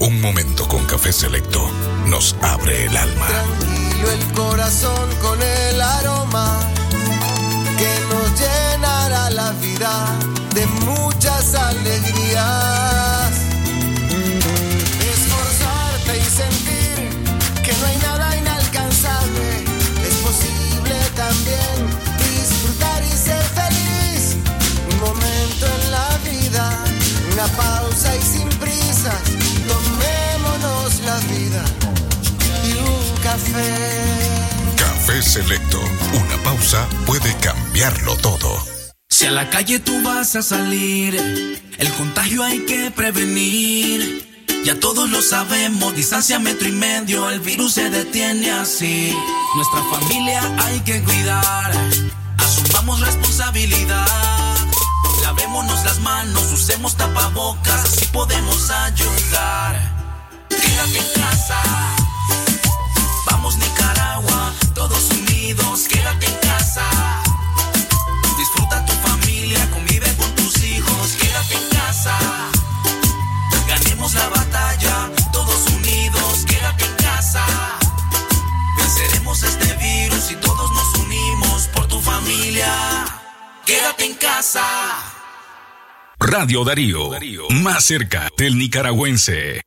Un 0.00 0.18
momento 0.18 0.66
con 0.66 0.82
café 0.86 1.12
selecto 1.12 1.70
nos 2.06 2.34
abre 2.40 2.86
el 2.86 2.96
alma. 2.96 3.26
Tranquilo 3.26 4.10
el 4.10 4.32
corazón 4.32 5.10
con 5.20 5.38
el 5.42 5.78
aroma 5.78 6.58
que 7.76 8.00
nos 8.08 8.40
llenará 8.40 9.28
la 9.28 9.52
vida 9.60 9.90
de 10.54 10.66
muchas 10.86 11.54
alegrías. 11.54 13.30
Esforzarte 15.12 16.18
y 16.18 16.24
sentir 16.24 17.10
que 17.62 17.72
no 17.74 17.86
hay 17.86 17.98
nada 17.98 18.36
inalcanzable. 18.38 19.64
Es 20.08 20.14
posible 20.24 20.96
también 21.14 21.76
disfrutar 22.16 23.02
y 23.04 23.12
ser 23.12 23.42
feliz. 23.42 24.36
Un 24.92 24.98
momento 24.98 25.66
en 25.66 25.90
la 25.90 26.08
vida, 26.24 26.84
una 27.34 27.46
pausa 27.48 28.16
y 28.16 28.22
sin 28.22 28.48
prisas. 28.48 29.39
Vida 31.50 31.64
y 32.64 32.72
un 32.72 33.22
café. 33.22 33.74
Café 34.76 35.00
Café 35.10 35.22
Selecto. 35.22 35.80
Una 36.12 36.42
pausa 36.44 36.86
puede 37.06 37.34
cambiarlo 37.38 38.16
todo. 38.16 38.62
Si 39.08 39.26
a 39.26 39.32
la 39.32 39.50
calle 39.50 39.80
tú 39.80 40.00
vas 40.02 40.36
a 40.36 40.42
salir, 40.42 41.16
el 41.78 41.92
contagio 41.94 42.44
hay 42.44 42.60
que 42.66 42.90
prevenir. 42.90 44.46
Ya 44.64 44.78
todos 44.78 45.10
lo 45.10 45.22
sabemos, 45.22 45.94
distancia 45.96 46.38
metro 46.38 46.68
y 46.68 46.72
medio, 46.72 47.28
el 47.30 47.40
virus 47.40 47.74
se 47.74 47.90
detiene 47.90 48.50
así. 48.52 49.16
Nuestra 49.56 49.82
familia 49.90 50.42
hay 50.58 50.80
que 50.80 51.02
cuidar, 51.02 51.72
asumamos 52.36 53.00
responsabilidad. 53.00 54.06
Lavémonos 55.22 55.84
las 55.84 55.98
manos, 56.00 56.52
usemos 56.52 56.96
tapabocas, 56.96 57.84
así 57.84 58.04
podemos 58.12 58.70
ayudar. 58.70 59.99
Radio 86.18 86.64
Darío, 86.64 87.10
más 87.50 87.84
cerca 87.84 88.28
del 88.36 88.56
nicaragüense. 88.56 89.62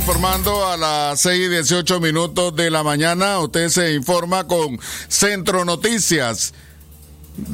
Informando 0.00 0.66
a 0.66 0.78
las 0.78 1.20
6 1.20 1.46
y 1.46 1.48
18 1.48 2.00
minutos 2.00 2.56
de 2.56 2.70
la 2.70 2.82
mañana. 2.82 3.38
Usted 3.38 3.68
se 3.68 3.92
informa 3.92 4.46
con 4.46 4.80
Centro 5.08 5.66
Noticias 5.66 6.54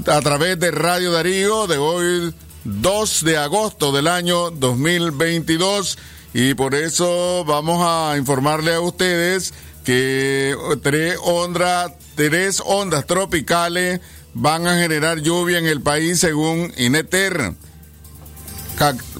a 0.06 0.20
través 0.20 0.58
de 0.60 0.70
Radio 0.70 1.10
Darío 1.10 1.66
de 1.66 1.76
hoy 1.76 2.32
2 2.62 3.24
de 3.24 3.36
agosto 3.36 3.90
del 3.90 4.06
año 4.06 4.52
2022 4.52 5.98
y 6.34 6.54
por 6.54 6.76
eso 6.76 7.44
vamos 7.44 7.84
a 7.84 8.16
informarle 8.16 8.74
a 8.74 8.80
ustedes 8.80 9.52
que 9.84 10.54
tres 10.84 11.18
ondas, 11.24 11.94
tres 12.14 12.62
ondas 12.64 13.06
tropicales 13.06 14.00
van 14.34 14.68
a 14.68 14.76
generar 14.76 15.18
lluvia 15.18 15.58
en 15.58 15.66
el 15.66 15.80
país 15.80 16.20
según 16.20 16.72
INETER. 16.76 17.54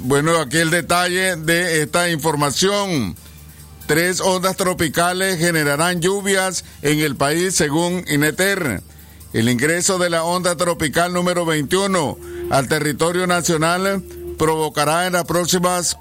Bueno, 0.00 0.36
aquí 0.38 0.58
el 0.58 0.70
detalle 0.70 1.36
de 1.36 1.82
esta 1.82 2.10
información. 2.10 3.16
Tres 3.86 4.20
ondas 4.20 4.56
tropicales 4.56 5.38
generarán 5.38 6.00
lluvias 6.02 6.64
en 6.82 6.98
el 7.00 7.16
país 7.16 7.54
según 7.54 8.04
INETER. 8.06 8.82
El 9.32 9.48
ingreso 9.48 9.98
de 9.98 10.10
la 10.10 10.24
onda 10.24 10.56
tropical 10.56 11.12
número 11.12 11.46
21 11.46 12.18
al 12.50 12.68
territorio 12.68 13.26
nacional 13.26 14.02
provocará 14.38 15.06
en 15.06 15.14
las 15.14 15.24
próximas 15.24 15.96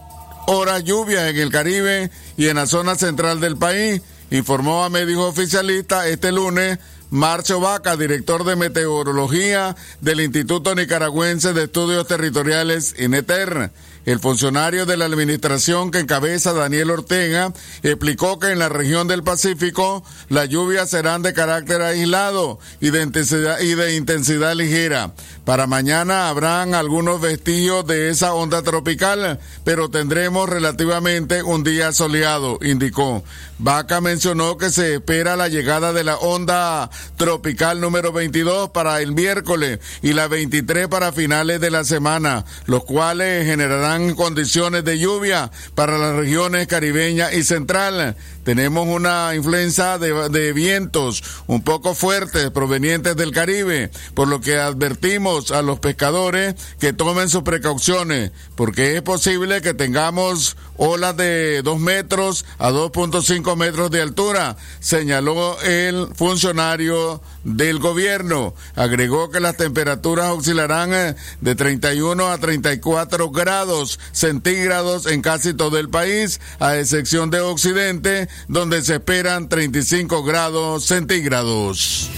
horas 0.48 0.84
lluvias 0.84 1.24
en 1.24 1.38
el 1.38 1.50
Caribe 1.50 2.12
y 2.38 2.48
en 2.48 2.58
la 2.58 2.66
zona 2.66 2.96
central 2.96 3.40
del 3.40 3.58
país, 3.58 4.02
informó 4.32 4.84
a 4.84 4.90
medios 4.90 5.20
oficialistas 5.20 6.08
este 6.08 6.32
lunes 6.32 6.80
Marcio 7.10 7.60
Vaca, 7.60 7.96
director 7.96 8.44
de 8.44 8.56
meteorología 8.56 9.76
del 10.02 10.22
Instituto 10.22 10.76
Nicaragüense 10.76 11.54
de 11.54 11.64
Estudios 11.66 12.08
Territoriales, 12.08 12.96
INETER. 13.00 13.72
El 14.06 14.20
funcionario 14.20 14.86
de 14.86 14.98
la 14.98 15.06
administración 15.06 15.90
que 15.90 15.98
encabeza 15.98 16.54
Daniel 16.54 16.92
Ortega 16.92 17.52
explicó 17.82 18.38
que 18.38 18.52
en 18.52 18.60
la 18.60 18.70
región 18.70 19.08
del 19.08 19.24
Pacífico 19.24 20.04
las 20.30 20.48
lluvias 20.48 20.92
serán 20.92 21.24
de 21.24 21.34
carácter 21.34 21.82
aislado 21.82 22.60
y 22.80 22.92
de 22.92 23.02
intensidad, 23.02 23.60
y 23.60 23.74
de 23.74 23.96
intensidad 23.96 24.54
ligera. 24.54 25.14
Para 25.44 25.66
mañana 25.66 26.30
habrán 26.30 26.76
algunos 26.76 27.20
vestigios 27.20 27.88
de 27.88 28.10
esa 28.10 28.34
onda 28.34 28.62
tropical, 28.62 29.40
pero 29.64 29.90
tendremos 29.90 30.50
relativamente 30.50 31.42
un 31.42 31.64
día 31.64 31.92
soleado, 31.92 32.60
indicó. 32.62 33.24
Vaca 33.58 34.02
mencionó 34.02 34.58
que 34.58 34.70
se 34.70 34.96
espera 34.96 35.36
la 35.36 35.48
llegada 35.48 35.94
de 35.94 36.04
la 36.04 36.18
onda 36.18 36.90
tropical 37.16 37.80
número 37.80 38.12
22 38.12 38.70
para 38.70 39.02
el 39.02 39.14
miércoles 39.14 39.80
y 40.02 40.14
la 40.14 40.28
23 40.28 40.90
para 40.90 41.12
finales 41.12 41.62
de 41.62 41.72
la 41.72 41.84
semana, 41.86 42.46
los 42.66 42.84
cuales 42.84 43.46
generarán 43.46 43.95
condiciones 44.16 44.84
de 44.84 45.00
lluvia 45.00 45.52
para 45.74 45.98
las 45.98 46.16
regiones 46.16 46.68
caribeña 46.68 47.34
y 47.34 47.44
central. 47.44 48.16
Tenemos 48.44 48.88
una 48.88 49.34
influencia 49.36 49.98
de, 49.98 50.30
de, 50.30 50.54
vientos 50.54 51.24
un 51.48 51.64
poco 51.64 51.96
fuertes 51.96 52.52
provenientes 52.52 53.16
del 53.16 53.32
Caribe, 53.32 53.90
por 54.14 54.28
lo 54.28 54.40
que 54.40 54.58
advertimos 54.58 55.52
a 55.52 55.62
los 55.62 55.80
pescadores 55.80 56.56
que 56.80 56.94
tomen 56.94 57.30
sus 57.30 57.44
precauciones, 57.44 58.32
porque 58.56 58.96
es 58.96 59.02
posible 59.02 59.62
que 59.62 59.74
tengamos 59.74 60.58
olas 60.78 61.18
de 61.18 61.62
2 61.64 61.80
metros 61.80 62.46
a 62.60 62.70
2.5 62.70 63.56
metros 63.56 63.90
de 63.92 64.02
altura, 64.02 64.58
señaló 64.80 65.60
el 65.62 66.10
funcionario 66.16 67.22
del 67.46 67.80
gobierno. 67.80 68.54
Agregó 68.76 69.30
que 69.30 69.40
las 69.40 69.56
temperaturas 69.56 70.32
oscilarán 70.32 70.94
eh, 70.94 71.16
de 71.40 71.56
31 71.56 72.28
a 72.28 72.38
34 72.38 73.30
grados 73.32 74.00
centígrados 74.12 75.06
en 75.06 75.22
casi 75.22 75.54
todo 75.54 75.78
el 75.78 75.90
país, 75.90 76.42
a 76.60 76.78
excepción 76.78 77.30
de 77.30 77.40
Occidente, 77.40 78.28
donde 78.50 78.82
se 78.82 78.96
esperan 78.96 79.48
35 79.48 80.24
grados 80.24 80.86
centígrados. 80.86 82.10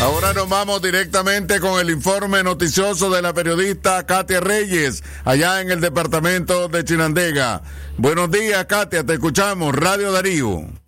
Ahora 0.00 0.32
nos 0.32 0.48
vamos 0.48 0.80
directamente 0.80 1.60
con 1.60 1.78
el 1.78 1.90
informe 1.90 2.42
noticioso 2.42 3.10
de 3.10 3.20
la 3.20 3.34
periodista 3.34 4.06
Katia 4.06 4.40
Reyes, 4.40 5.04
allá 5.26 5.60
en 5.60 5.70
el 5.70 5.82
departamento 5.82 6.68
de 6.68 6.84
Chinandega. 6.84 7.60
Buenos 7.98 8.30
días, 8.30 8.64
Katia, 8.64 9.04
te 9.04 9.12
escuchamos, 9.12 9.74
Radio 9.74 10.10
Darío. 10.10 10.79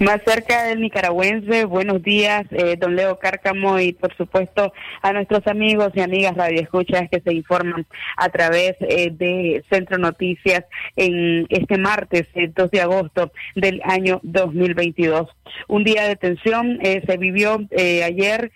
Más 0.00 0.22
cerca 0.24 0.62
del 0.62 0.80
nicaragüense, 0.80 1.66
buenos 1.66 2.02
días, 2.02 2.46
eh, 2.52 2.76
don 2.78 2.96
Leo 2.96 3.18
Cárcamo, 3.18 3.78
y 3.78 3.92
por 3.92 4.16
supuesto 4.16 4.72
a 5.02 5.12
nuestros 5.12 5.46
amigos 5.46 5.90
y 5.94 6.00
amigas 6.00 6.34
radioescuchas 6.34 7.10
que 7.10 7.20
se 7.20 7.34
informan 7.34 7.86
a 8.16 8.30
través 8.30 8.76
eh, 8.80 9.10
de 9.12 9.62
Centro 9.68 9.98
Noticias 9.98 10.64
en 10.96 11.44
este 11.50 11.76
martes, 11.76 12.26
el 12.32 12.54
2 12.54 12.70
de 12.70 12.80
agosto 12.80 13.30
del 13.54 13.82
año 13.84 14.20
2022. 14.22 15.28
Un 15.68 15.84
día 15.84 16.08
de 16.08 16.16
tensión 16.16 16.78
eh, 16.80 17.02
se 17.06 17.18
vivió 17.18 17.58
ayer, 18.02 18.52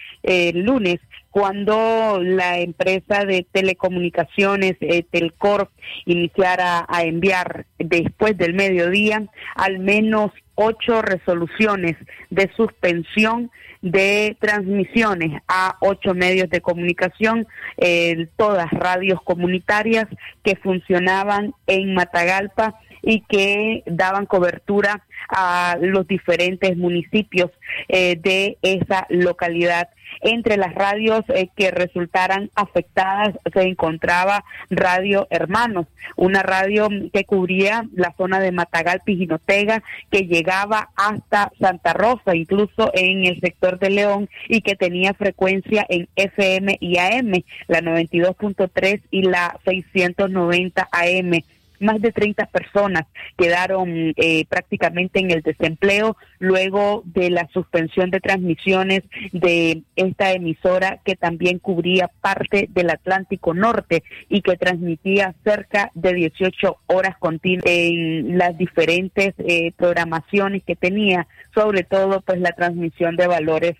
lunes, 0.55 0.99
cuando 1.31 2.21
la 2.23 2.61
empresa 2.61 3.27
de 3.27 3.45
telecomunicaciones 3.53 4.77
Telcor 5.11 5.69
iniciara 6.07 6.87
a 6.89 7.03
enviar 7.03 7.67
después 7.79 8.39
del 8.39 8.55
mediodía 8.55 9.27
al 9.57 9.81
menos 9.81 10.31
ocho 10.55 11.03
resoluciones 11.03 11.97
de 12.31 12.51
suspensión 12.57 13.51
de 13.83 14.37
transmisiones 14.41 15.43
a 15.47 15.77
ocho 15.81 16.15
medios 16.15 16.49
de 16.49 16.63
comunicación, 16.63 17.47
eh, 17.77 18.29
todas 18.37 18.71
radios 18.71 19.21
comunitarias 19.23 20.07
que 20.43 20.57
funcionaban 20.57 21.53
en 21.67 21.93
Matagalpa 21.93 22.81
y 23.05 23.21
que 23.23 23.83
daban 23.87 24.27
cobertura 24.27 25.05
a 25.29 25.77
los 25.81 26.07
diferentes 26.07 26.77
municipios 26.77 27.51
eh, 27.89 28.17
de 28.17 28.59
esa 28.63 29.07
localidad. 29.09 29.89
Entre 30.21 30.57
las 30.57 30.75
radios 30.75 31.25
eh, 31.29 31.49
que 31.57 31.71
resultaran 31.71 32.51
afectadas 32.55 33.35
se 33.53 33.63
encontraba 33.63 34.45
Radio 34.71 35.27
Hermanos, 35.31 35.87
una 36.17 36.43
radio 36.43 36.89
que 37.13 37.25
cubría 37.25 37.85
la 37.95 38.15
zona 38.17 38.41
de 38.41 38.53
Matagalpa 38.53 39.11
y 39.11 39.17
Jinotega, 39.17 39.83
que 40.11 40.27
llegaba 40.27 40.91
hasta 40.97 41.53
Santa 41.59 41.93
Rosa, 41.95 42.37
incluso 42.37 42.91
en 42.95 43.27
el 43.27 43.41
sector 43.41 43.79
de 43.79 43.91
León, 43.91 44.29
y 44.49 44.61
que 44.61 44.77
tenía 44.77 45.15
frecuencia 45.15 45.85
en 45.89 46.09
FM 46.17 46.79
y 46.81 46.99
AM, 46.99 47.43
la 47.67 47.81
92.3 47.81 49.03
y 49.11 49.23
la 49.23 49.59
690 49.65 50.89
AM 50.93 51.43
más 51.81 52.01
de 52.01 52.13
30 52.13 52.47
personas 52.47 53.07
quedaron 53.37 54.13
eh, 54.17 54.47
prácticamente 54.49 55.21
en 55.21 55.31
el 55.31 55.43
desempleo 55.43 56.17
luego 56.39 57.03
de 57.07 57.31
la 57.31 57.49
suspensión 57.53 58.11
de 58.11 58.21
transmisiones 58.21 59.03
de 59.33 59.83
esta 59.97 60.33
emisora 60.33 61.01
que 61.05 61.17
también 61.17 61.59
cubría 61.59 62.09
parte 62.21 62.69
del 62.71 62.91
Atlántico 62.91 63.55
Norte 63.55 64.03
y 64.29 64.43
que 64.43 64.57
transmitía 64.57 65.35
cerca 65.45 65.91
de 65.95 66.15
18 66.15 66.79
horas 66.87 67.17
continuas 67.19 67.65
en 67.67 68.39
las 68.39 68.57
diferentes 68.57 69.35
eh, 69.39 69.73
programaciones 69.77 70.63
que 70.65 70.77
tenía, 70.77 71.27
sobre 71.55 71.83
todo 71.85 72.21
pues 72.21 72.41
la 72.41 72.53
transmisión 72.53 73.17
de 73.17 73.27
valores 73.27 73.77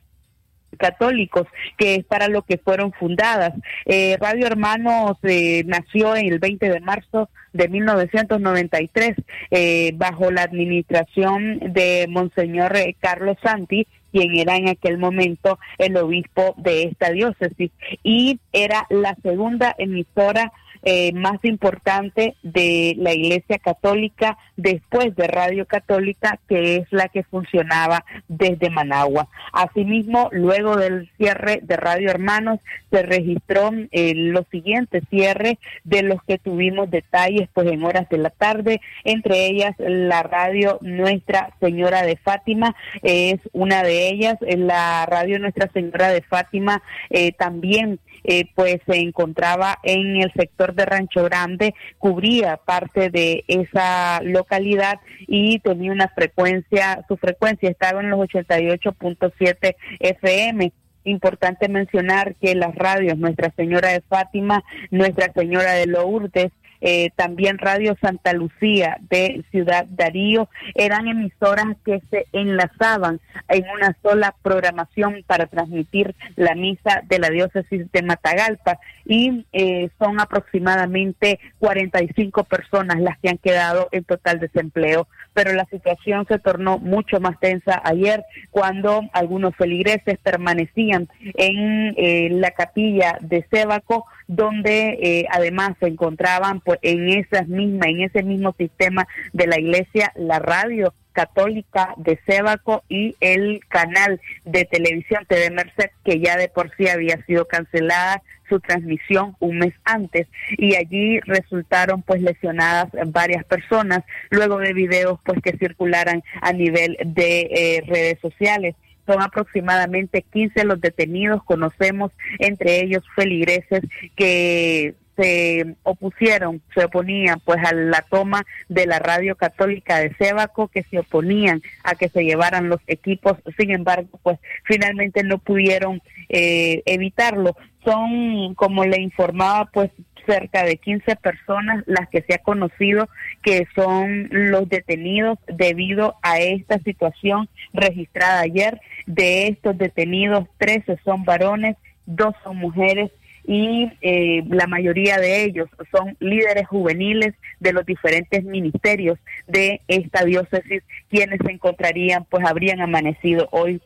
católicos, 0.77 1.47
que 1.77 1.97
es 1.97 2.05
para 2.05 2.29
lo 2.29 2.43
que 2.43 2.59
fueron 2.59 2.93
fundadas. 2.93 3.53
Eh, 3.87 4.17
Radio 4.21 4.47
Hermanos 4.47 5.19
eh, 5.23 5.65
nació 5.67 6.15
el 6.15 6.39
20 6.39 6.69
de 6.69 6.81
marzo 6.81 7.29
de 7.53 7.69
1993 7.69 9.17
eh, 9.51 9.93
bajo 9.95 10.31
la 10.31 10.43
administración 10.43 11.61
de 11.61 12.07
Monseñor 12.09 12.73
Carlos 13.01 13.37
Santi, 13.43 13.87
quien 14.13 14.37
era 14.39 14.57
en 14.57 14.69
aquel 14.69 14.99
momento 14.99 15.59
el 15.79 15.97
obispo 15.97 16.55
de 16.57 16.85
esta 16.85 17.11
diócesis, 17.11 17.71
y 18.03 18.39
era 18.53 18.87
la 18.91 19.17
segunda 19.23 19.75
emisora 19.79 20.53
eh, 20.85 21.13
más 21.13 21.43
importante 21.45 22.37
de 22.43 22.95
la 22.99 23.13
Iglesia 23.13 23.59
Católica 23.59 24.39
después 24.57 25.17
de 25.17 25.27
Radio 25.27 25.67
Católica, 25.67 26.39
que 26.49 26.77
es 26.77 26.87
la 26.91 27.09
que 27.09 27.23
funcionaba 27.23 28.05
desde 28.29 28.71
Managua. 28.71 29.29
Asimismo, 29.53 30.29
luego 30.33 30.77
del 30.77 31.11
cierre 31.17 31.61
de 31.63 31.77
Radio 31.77 32.11
Hermanos, 32.11 32.61
se 32.91 33.03
registró 33.03 33.71
eh, 33.93 34.13
los 34.15 34.47
siguientes 34.51 35.03
cierres 35.11 35.57
de 35.85 36.03
los 36.03 36.23
que 36.25 36.39
tuvimos 36.39 36.91
detalles 36.91 37.49
pues 37.53 37.67
en 37.69 37.83
horas 37.83 38.09
de 38.09 38.19
la 38.19 38.31
tarde, 38.31 38.81
entre 39.05 39.47
ellas 39.47 39.75
la 39.79 40.23
radio 40.23 40.79
Nuestra 40.81 41.51
Señora 41.61 42.03
de 42.03 42.17
Fátima 42.17 42.75
es 43.03 43.41
una 43.53 43.83
de 43.83 44.09
ellas, 44.09 44.37
la 44.41 45.07
radio 45.07 45.39
Nuestra 45.39 45.69
Señora 45.73 46.09
de 46.09 46.23
Fátima 46.23 46.83
eh, 47.11 47.33
también 47.33 47.99
eh, 48.25 48.47
pues 48.55 48.79
se 48.87 48.97
encontraba 48.97 49.79
en 49.83 50.17
el 50.17 50.33
sector 50.33 50.75
de 50.75 50.87
Rancho 50.87 51.23
Grande, 51.25 51.75
cubría 51.99 52.57
parte 52.57 53.11
de 53.11 53.45
esa 53.47 54.21
localidad 54.23 55.01
y 55.27 55.59
tenía 55.61 55.93
una 55.93 56.09
frecuencia, 56.09 57.05
su 57.07 57.17
frecuencia 57.17 57.71
estaba 57.71 58.01
en 58.01 58.11
los 58.11 58.21
88.7 58.21 59.77
FM 60.01 60.73
importante 61.05 61.69
mencionar 61.69 62.35
que 62.37 62.55
las 62.55 62.75
radios 62.75 63.19
Nuestra 63.19 63.53
Señora 63.57 63.91
de 63.91 64.01
Fátima, 64.01 64.65
Nuestra 64.91 65.33
Señora 65.33 65.73
de 65.73 65.87
Lourdes, 65.87 66.51
eh, 66.87 67.11
también 67.17 67.57
Radio 67.57 67.97
Santa 67.99 68.35
Lucía 68.35 68.99
de 69.09 69.43
Ciudad 69.51 69.87
Darío, 69.89 70.51
eran 70.75 71.09
emisoras 71.09 71.79
que 71.83 72.03
se 72.11 72.27
enlazaban 72.35 73.21
en 73.49 73.65
una 73.75 73.97
sola 74.03 74.35
programación 74.43 75.25
para 75.27 75.47
transmitir 75.47 76.15
la 76.37 76.55
misa 76.55 77.03
de 77.09 77.19
la 77.19 77.31
diócesis 77.31 77.91
de 77.91 78.03
Matagalpa. 78.03 78.79
Y 79.07 79.47
eh, 79.55 79.89
son 79.99 80.21
aproximadamente 80.21 81.41
45 81.59 82.45
personas 82.45 83.01
las 83.01 83.19
que 83.19 83.31
han 83.31 83.39
quedado 83.39 83.89
en 83.91 84.05
total 84.05 84.39
desempleo. 84.39 85.09
Pero 85.33 85.55
la 85.55 85.65
situación 85.65 86.27
se 86.29 86.39
tornó 86.39 86.79
mucho 86.79 87.19
más 87.19 87.41
tensa 87.41 87.81
ayer 87.83 88.25
cuando 88.51 89.01
algunos 89.15 89.57
feligreses 89.57 90.19
permanecían 90.19 91.09
en 91.35 91.95
eh, 91.97 92.29
la 92.31 92.51
capilla 92.51 93.17
de 93.23 93.47
Sébaco, 93.51 94.05
donde 94.27 94.99
eh, 95.03 95.27
además 95.31 95.73
se 95.81 95.87
encontraban 95.87 96.61
pues, 96.61 96.79
en 96.83 97.09
esas 97.09 97.49
mismas, 97.49 97.89
en 97.89 98.03
ese 98.03 98.23
mismo 98.23 98.55
sistema 98.57 99.07
de 99.33 99.47
la 99.47 99.59
iglesia, 99.59 100.13
la 100.17 100.39
radio 100.39 100.95
Católica 101.15 101.95
de 101.97 102.19
Sébaco 102.27 102.83
y 102.89 103.17
el 103.21 103.61
canal 103.69 104.21
de 104.45 104.65
televisión 104.65 105.25
TV 105.27 105.51
Merced, 105.51 105.91
que 106.05 106.19
ya 106.19 106.37
de 106.37 106.49
por 106.49 106.75
sí 106.77 106.89
había 106.89 107.25
sido 107.25 107.47
cancelada 107.47 108.21
su 108.49 108.61
transmisión 108.61 109.37
un 109.39 109.59
mes 109.59 109.73
antes. 109.85 110.27
Y 110.59 110.75
allí 110.75 111.21
resultaron 111.21 112.03
pues 112.03 112.21
lesionadas 112.21 112.89
varias 113.07 113.45
personas 113.45 114.03
luego 114.31 114.59
de 114.59 114.75
videos 114.75 115.21
pues 115.25 115.41
que 115.41 115.57
circularan 115.57 116.23
a 116.43 116.53
nivel 116.53 116.99
de 117.05 117.41
eh, 117.43 117.85
redes 117.87 118.19
sociales 118.21 118.75
son 119.07 119.23
aproximadamente 119.23 120.23
15 120.23 120.65
los 120.65 120.81
detenidos, 120.81 121.43
conocemos 121.45 122.13
entre 122.39 122.83
ellos 122.83 123.05
feligreses 123.15 123.83
que 124.17 124.95
se 125.17 125.77
opusieron, 125.85 126.61
se 126.75 126.85
oponían 126.85 127.41
pues 127.45 127.65
a 127.65 127.73
la 127.73 128.03
toma 128.03 128.45
de 128.69 128.87
la 128.87 128.99
radio 128.99 129.37
católica 129.37 129.99
de 129.99 130.15
Sébaco, 130.15 130.69
que 130.69 130.83
se 130.83 130.99
oponían 130.99 131.63
a 131.85 131.95
que 131.95 132.09
se 132.09 132.25
llevaran 132.25 132.69
los 132.69 132.81
equipos, 132.87 133.37
sin 133.57 133.71
embargo 133.71 134.19
pues 134.23 134.39
finalmente 134.65 135.23
no 135.23 135.39
pudieron 135.39 136.03
eh, 136.29 136.83
evitarlo. 136.87 137.57
Son, 137.85 138.55
como 138.55 138.85
le 138.85 138.99
informaba, 139.01 139.67
pues 139.67 139.91
cerca 140.27 140.65
de 140.65 140.77
15 140.77 141.17
personas 141.17 141.85
las 141.87 142.09
que 142.09 142.23
se 142.23 142.35
ha 142.35 142.39
conocido 142.39 143.09
que 143.43 143.67
son 143.75 144.29
los 144.31 144.69
detenidos 144.69 145.39
debido 145.47 146.17
a 146.23 146.39
esta 146.41 146.79
situación 146.79 147.49
registrada 147.73 148.41
ayer. 148.41 148.81
De 149.07 149.49
estos 149.49 149.77
detenidos, 149.77 150.47
13 150.59 150.99
son 151.05 151.25
varones, 151.25 151.77
dos 152.07 152.35
son 152.43 152.57
mujeres 152.57 153.11
y 153.47 153.91
eh, 154.01 154.43
la 154.49 154.67
mayoría 154.67 155.19
de 155.19 155.45
ellos 155.45 155.69
son 155.91 156.17
líderes 156.19 156.67
juveniles 156.67 157.35
de 157.61 157.73
los 157.73 157.85
diferentes 157.85 158.43
ministerios 158.43 159.19
de 159.47 159.83
esta 159.87 160.25
diócesis 160.25 160.83
quienes 161.11 161.41
se 161.45 161.53
encontrarían 161.53 162.25
pues 162.25 162.45
habrían 162.47 162.81
amanecido 162.81 163.49
hoy 163.51 163.83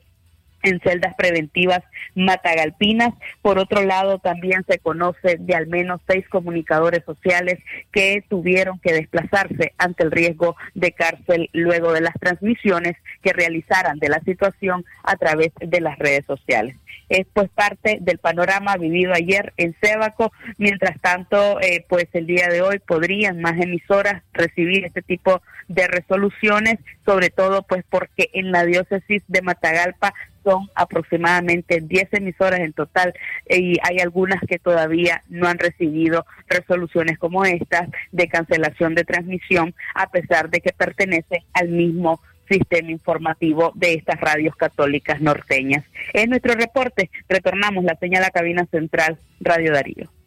en 0.63 0.81
celdas 0.81 1.15
preventivas 1.17 1.83
matagalpinas. 2.15 3.15
Por 3.43 3.59
otro 3.59 3.83
lado, 3.83 4.19
también 4.19 4.65
se 4.69 4.79
conoce 4.79 5.37
de 5.39 5.55
al 5.55 5.67
menos 5.67 6.01
seis 6.07 6.27
comunicadores 6.29 7.05
sociales 7.05 7.59
que 7.93 8.25
tuvieron 8.29 8.79
que 8.81 8.93
desplazarse 8.93 9.73
ante 9.79 10.05
el 10.05 10.11
riesgo 10.11 10.57
de 10.75 10.93
cárcel 10.93 11.51
luego 11.53 11.93
de 11.93 12.01
las 12.01 12.15
transmisiones 12.21 12.97
que 13.23 13.33
realizaran 13.33 13.99
de 13.99 14.09
la 14.09 14.21
situación 14.21 14.85
a 15.03 15.17
través 15.17 15.53
de 15.61 15.81
las 15.81 15.99
redes 15.99 16.25
sociales 16.27 16.77
es 17.09 17.27
pues 17.33 17.49
parte 17.51 17.99
del 18.01 18.19
panorama 18.19 18.77
vivido 18.77 19.13
ayer 19.15 19.53
en 19.57 19.75
Sébaco. 19.81 20.33
Mientras 20.59 21.01
tanto, 21.01 21.61
eh, 21.61 21.85
pues 21.89 22.07
el 22.13 22.27
día 22.27 22.49
de 22.49 22.63
hoy 22.63 22.79
podrían 22.79 23.41
más 23.41 23.59
emisoras 23.61 24.23
recibir 24.33 24.85
este 24.85 25.03
tipo 25.03 25.43
de 25.69 25.87
resoluciones, 25.87 26.79
sobre 27.05 27.31
todo 27.31 27.63
pues 27.63 27.85
porque 27.89 28.31
en 28.33 28.53
la 28.53 28.65
diócesis 28.65 29.23
de 29.29 29.43
Matagalpa 29.43 30.15
son 30.49 30.71
aproximadamente 30.75 31.81
10 31.81 32.09
emisoras 32.15 32.61
en 32.61 32.73
total 32.73 33.13
y 33.49 33.77
hay 33.83 33.99
algunas 33.99 34.41
que 34.49 34.59
todavía 34.59 35.23
no 35.29 35.47
han 35.47 35.59
recibido 35.59 36.25
resoluciones 36.49 37.19
como 37.19 37.45
estas 37.45 37.89
de 38.13 38.29
cancelación 38.29 38.95
de 38.95 39.05
transmisión 39.05 39.75
a 39.95 40.11
pesar 40.11 40.49
de 40.49 40.61
que 40.61 40.73
pertenecen 40.73 41.43
al 41.53 41.69
mismo 41.69 42.21
sistema 42.49 42.91
informativo 42.91 43.73
de 43.75 43.95
estas 43.95 44.19
radios 44.21 44.57
católicas 44.57 45.21
norteñas. 45.21 45.85
Es 46.15 46.29
nuestro 46.29 46.55
reporte. 46.55 47.11
Retornamos 47.29 47.85
la 47.85 47.97
señal 47.97 48.25
a 48.25 48.31
cabina 48.31 48.67
central 48.71 49.19
Radio 49.41 49.73
Darío. 49.73 50.18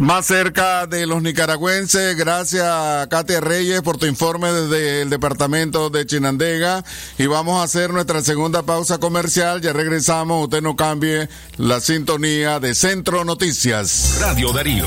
Más 0.00 0.26
cerca 0.26 0.86
de 0.86 1.06
los 1.06 1.22
nicaragüenses, 1.22 2.16
gracias 2.16 3.06
Katia 3.08 3.40
Reyes 3.40 3.80
por 3.80 3.96
tu 3.96 4.04
informe 4.04 4.52
desde 4.52 5.00
el 5.00 5.10
departamento 5.10 5.88
de 5.88 6.04
Chinandega. 6.04 6.84
Y 7.16 7.26
vamos 7.26 7.60
a 7.60 7.64
hacer 7.64 7.94
nuestra 7.94 8.22
segunda 8.22 8.62
pausa 8.62 8.98
comercial. 8.98 9.62
Ya 9.62 9.72
regresamos, 9.72 10.44
usted 10.44 10.60
no 10.60 10.76
cambie 10.76 11.30
la 11.56 11.80
sintonía 11.80 12.60
de 12.60 12.74
Centro 12.74 13.24
Noticias. 13.24 14.18
Radio 14.20 14.52
Darío. 14.52 14.86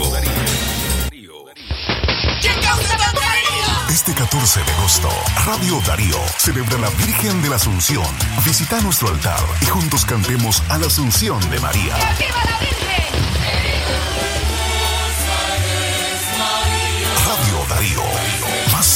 Este 3.90 4.14
14 4.14 4.64
de 4.64 4.72
agosto, 4.72 5.10
Radio 5.46 5.82
Darío 5.86 6.18
celebra 6.38 6.78
la 6.78 6.90
Virgen 6.92 7.42
de 7.42 7.50
la 7.50 7.56
Asunción. 7.56 8.06
Visita 8.46 8.80
nuestro 8.82 9.10
altar 9.10 9.42
y 9.62 9.66
juntos 9.66 10.06
cantemos 10.06 10.62
a 10.70 10.78
la 10.78 10.86
Asunción 10.86 11.40
de 11.50 11.60
María. 11.60 11.96
¡Viva 12.18 12.44
la 12.46 12.60
Virgen! 12.60 13.09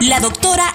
la 0.00 0.20
doctora 0.20 0.74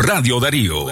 Radio 0.00 0.38
Darío. 0.38 0.86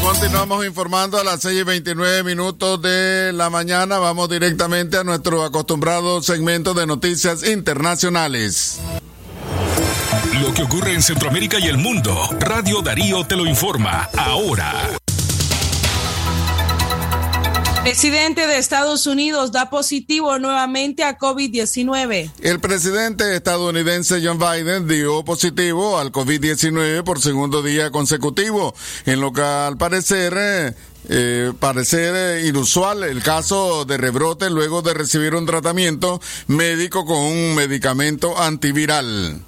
Continuamos 0.00 0.64
informando 0.64 1.18
a 1.18 1.24
las 1.24 1.42
6 1.42 1.60
y 1.60 1.62
29 1.62 2.22
minutos 2.24 2.80
de 2.80 3.32
la 3.34 3.50
mañana. 3.50 3.98
Vamos 3.98 4.30
directamente 4.30 4.96
a 4.96 5.04
nuestro 5.04 5.44
acostumbrado 5.44 6.22
segmento 6.22 6.72
de 6.72 6.86
noticias 6.86 7.46
internacionales. 7.46 8.80
Lo 10.40 10.54
que 10.54 10.62
ocurre 10.62 10.94
en 10.94 11.02
Centroamérica 11.02 11.58
y 11.58 11.64
el 11.64 11.76
mundo, 11.76 12.16
Radio 12.40 12.80
Darío 12.80 13.24
te 13.24 13.36
lo 13.36 13.46
informa 13.46 14.08
ahora. 14.16 14.98
Presidente 17.88 18.46
de 18.46 18.58
Estados 18.58 19.06
Unidos 19.06 19.50
da 19.50 19.70
positivo 19.70 20.38
nuevamente 20.38 21.04
a 21.04 21.16
COVID-19. 21.16 22.30
El 22.42 22.60
presidente 22.60 23.34
estadounidense 23.34 24.20
John 24.22 24.38
Biden 24.38 24.86
dio 24.86 25.24
positivo 25.24 25.98
al 25.98 26.12
COVID-19 26.12 27.02
por 27.02 27.18
segundo 27.18 27.62
día 27.62 27.90
consecutivo, 27.90 28.74
en 29.06 29.22
lo 29.22 29.32
que 29.32 29.40
al 29.40 29.78
parecer 29.78 30.34
eh, 31.08 32.42
inusual 32.44 33.04
el 33.04 33.22
caso 33.22 33.86
de 33.86 33.96
rebrote 33.96 34.50
luego 34.50 34.82
de 34.82 34.92
recibir 34.92 35.34
un 35.34 35.46
tratamiento 35.46 36.20
médico 36.46 37.06
con 37.06 37.16
un 37.16 37.54
medicamento 37.54 38.38
antiviral. 38.38 39.40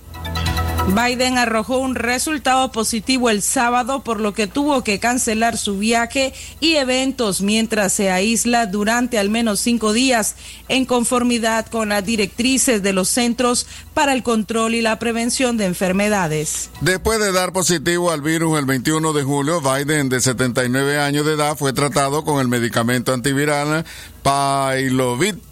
Biden 0.91 1.39
arrojó 1.39 1.79
un 1.79 1.95
resultado 1.95 2.73
positivo 2.73 3.31
el 3.31 3.43
sábado, 3.43 4.03
por 4.03 4.19
lo 4.19 4.35
que 4.35 4.49
tuvo 4.49 4.83
que 4.83 4.99
cancelar 4.99 5.57
su 5.57 5.79
viaje 5.79 6.35
y 6.59 6.75
eventos 6.77 7.43
mientras 7.43 7.93
se 7.93 8.11
aísla 8.11 8.67
durante 8.67 9.17
al 9.19 9.31
menos 9.31 9.61
cinco 9.61 9.93
días, 9.93 10.35
en 10.69 10.87
conformidad 10.87 11.67
con 11.67 11.91
las 11.91 12.05
directrices 12.05 12.83
de 12.83 12.93
los 12.93 13.09
Centros 13.09 13.69
para 13.95 14.13
el 14.13 14.25
Control 14.25 14.75
y 14.75 14.83
la 14.83 14.99
Prevención 14.99 15.57
de 15.57 15.67
Enfermedades. 15.67 16.71
Después 16.81 17.21
de 17.21 17.31
dar 17.31 17.53
positivo 17.53 18.11
al 18.11 18.21
virus 18.21 18.59
el 18.59 18.65
21 18.65 19.13
de 19.13 19.23
julio, 19.23 19.61
Biden, 19.61 20.09
de 20.09 20.21
79 20.21 20.99
años 20.99 21.25
de 21.25 21.35
edad, 21.35 21.57
fue 21.57 21.73
tratado 21.73 22.25
con 22.25 22.41
el 22.41 22.49
medicamento 22.49 23.15
antiviral 23.15 23.85
Pailovit 24.23 25.50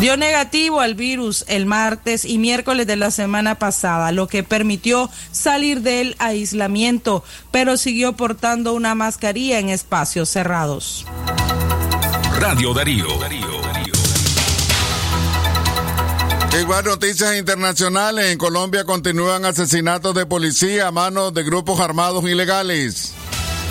Dio 0.00 0.16
negativo 0.16 0.80
al 0.80 0.94
virus 0.94 1.44
el 1.46 1.66
martes 1.66 2.24
y 2.24 2.38
miércoles 2.38 2.86
de 2.86 2.96
la 2.96 3.10
semana 3.12 3.58
pasada, 3.60 4.10
lo 4.10 4.26
que 4.26 4.42
permitió 4.42 5.08
salir 5.30 5.82
del 5.82 6.16
aislamiento, 6.18 7.22
pero 7.52 7.76
siguió 7.76 8.14
portando 8.14 8.74
una 8.74 8.94
mascarilla 8.94 9.60
en 9.60 9.68
espacios 9.68 10.28
cerrados. 10.28 11.06
Radio 12.40 12.74
Darío. 12.74 13.06
Igual 16.60 16.84
noticias 16.84 17.36
internacionales. 17.36 18.26
En 18.26 18.38
Colombia 18.38 18.84
continúan 18.84 19.44
asesinatos 19.44 20.14
de 20.14 20.24
policía 20.24 20.86
a 20.86 20.92
manos 20.92 21.34
de 21.34 21.42
grupos 21.42 21.80
armados 21.80 22.24
ilegales. 22.24 23.12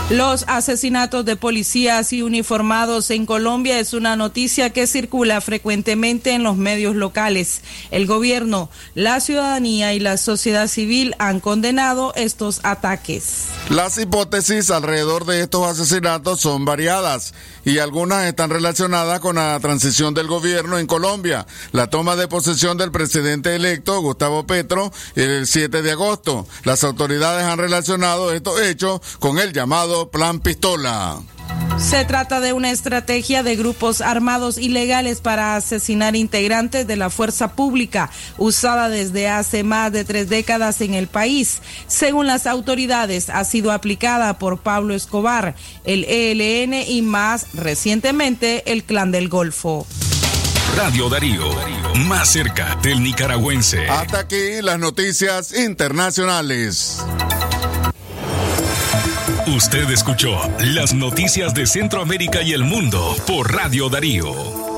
Los 0.09 0.43
asesinatos 0.47 1.23
de 1.23 1.37
policías 1.37 2.11
y 2.11 2.23
uniformados 2.23 3.09
en 3.09 3.25
Colombia 3.25 3.79
es 3.79 3.93
una 3.93 4.17
noticia 4.17 4.69
que 4.71 4.85
circula 4.85 5.39
frecuentemente 5.39 6.33
en 6.33 6.43
los 6.43 6.57
medios 6.57 6.93
locales. 6.93 7.61
El 7.89 8.05
gobierno, 8.05 8.69
la 8.95 9.21
ciudadanía 9.21 9.93
y 9.93 10.01
la 10.01 10.17
sociedad 10.17 10.67
civil 10.67 11.15
han 11.19 11.39
condenado 11.39 12.11
estos 12.15 12.59
ataques. 12.63 13.45
Las 13.69 13.97
hipótesis 13.97 14.71
alrededor 14.71 15.25
de 15.25 15.41
estos 15.41 15.65
asesinatos 15.65 16.41
son 16.41 16.65
variadas 16.65 17.33
y 17.63 17.77
algunas 17.77 18.25
están 18.25 18.49
relacionadas 18.49 19.21
con 19.21 19.37
la 19.37 19.57
transición 19.61 20.13
del 20.13 20.27
gobierno 20.27 20.77
en 20.77 20.85
Colombia, 20.85 21.47
la 21.71 21.89
toma 21.89 22.17
de 22.17 22.27
posesión 22.27 22.77
del 22.77 22.91
presidente 22.91 23.55
electo 23.55 24.01
Gustavo 24.01 24.45
Petro 24.45 24.91
el 25.15 25.47
7 25.47 25.81
de 25.81 25.91
agosto. 25.91 26.45
Las 26.65 26.83
autoridades 26.83 27.45
han 27.45 27.57
relacionado 27.57 28.33
estos 28.33 28.59
hechos 28.59 28.99
con 29.19 29.39
el 29.39 29.53
llamado 29.53 29.92
Plan 30.12 30.39
Pistola. 30.39 31.19
Se 31.77 32.06
trata 32.06 32.39
de 32.39 32.53
una 32.53 32.71
estrategia 32.71 33.43
de 33.43 33.56
grupos 33.56 34.01
armados 34.01 34.58
ilegales 34.58 35.21
para 35.21 35.56
asesinar 35.56 36.15
integrantes 36.15 36.88
de 36.88 36.95
la 36.95 37.10
fuerza 37.10 37.56
pública 37.56 38.10
usada 38.38 38.89
desde 38.89 39.27
hace 39.27 39.63
más 39.63 39.91
de 39.91 40.06
tres 40.06 40.29
décadas 40.29 40.82
en 40.82 40.93
el 40.93 41.08
país. 41.08 41.62
Según 41.88 42.27
las 42.27 42.47
autoridades, 42.47 43.29
ha 43.29 43.43
sido 43.43 43.71
aplicada 43.71 44.38
por 44.39 44.60
Pablo 44.60 44.93
Escobar, 44.93 45.56
el 45.84 46.06
ELN 46.06 46.73
y 46.88 47.01
más 47.01 47.47
recientemente 47.53 48.71
el 48.71 48.84
Clan 48.84 49.12
del 49.12 49.29
Golfo. 49.29 49.86
Radio 50.75 51.10
Darío, 51.10 51.43
más 52.08 52.29
cerca 52.29 52.77
del 52.82 53.03
nicaragüense. 53.03 53.88
Hasta 53.89 54.19
aquí 54.19 54.62
las 54.62 54.79
noticias 54.79 55.53
internacionales. 55.53 57.03
Usted 59.47 59.89
escuchó 59.89 60.38
las 60.60 60.93
noticias 60.93 61.53
de 61.53 61.65
Centroamérica 61.65 62.41
y 62.41 62.53
el 62.53 62.63
mundo 62.63 63.13
por 63.27 63.53
Radio 63.53 63.89
Darío. 63.89 64.72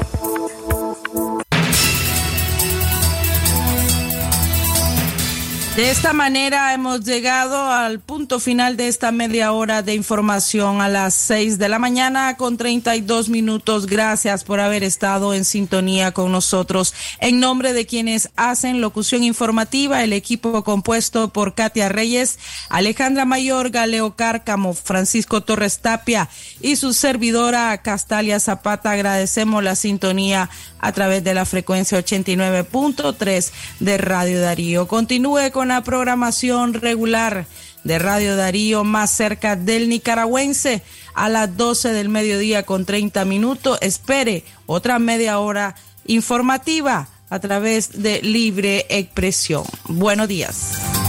De 5.76 5.92
esta 5.92 6.14
manera 6.14 6.74
hemos 6.74 7.04
llegado 7.04 7.70
al 7.70 8.00
punto 8.00 8.40
final 8.40 8.78
de 8.78 8.88
esta 8.88 9.12
media 9.12 9.52
hora 9.52 9.82
de 9.82 9.94
información 9.94 10.80
a 10.80 10.88
las 10.88 11.14
6 11.16 11.58
de 11.58 11.68
la 11.68 11.80
mañana 11.80 12.38
con 12.38 12.56
32 12.56 13.28
minutos. 13.28 13.86
Gracias 13.86 14.46
por 14.46 14.62
haber 14.62 14.86
estado 14.86 15.34
en 15.34 15.44
sintonía 15.44 16.14
con 16.14 16.32
nosotros. 16.32 16.94
En 17.20 17.42
nombre 17.42 17.74
de 17.74 17.86
quienes 17.86 18.30
hacen 18.38 18.80
locución 18.80 19.26
informativa, 19.26 20.02
el 20.02 20.14
equipo 20.14 20.64
compuesto 20.64 21.34
por 21.34 21.56
Katia 21.56 21.90
Reyes, 21.90 22.40
Alejandra 22.70 23.26
Mayor, 23.26 23.70
Galeo 23.70 24.16
Cárcamo, 24.16 24.76
Francisco 24.76 25.42
Torres 25.42 25.80
Tapia 25.80 26.30
y 26.62 26.78
su 26.78 26.94
servidora 26.94 27.78
Castalia 27.82 28.40
Zapata, 28.40 28.92
agradecemos 28.92 29.62
la 29.62 29.76
sintonía 29.76 30.50
a 30.80 30.92
través 30.92 31.24
de 31.24 31.34
la 31.34 31.46
frecuencia 31.46 31.98
89.3 31.98 33.52
de 33.80 33.98
Radio 33.98 34.40
Darío. 34.40 34.88
Continúe 34.88 35.52
la 35.66 35.84
programación 35.84 36.74
regular 36.74 37.46
de 37.84 38.00
Radio 38.00 38.36
Darío 38.36 38.84
más 38.84 39.12
cerca 39.12 39.56
del 39.56 39.90
nicaragüense 39.90 40.82
a 41.14 41.30
las 41.30 41.56
12 41.56 41.94
del 41.94 42.10
mediodía 42.10 42.64
con 42.64 42.86
30 42.86 43.26
minutos. 43.26 43.78
Espere 43.82 44.44
otra 44.66 45.00
media 45.00 45.40
hora 45.40 45.76
informativa 46.06 47.08
a 47.30 47.40
través 47.40 48.02
de 48.02 48.22
Libre 48.22 48.86
Expresión. 48.90 49.64
Buenos 49.88 50.28
días. 50.28 51.05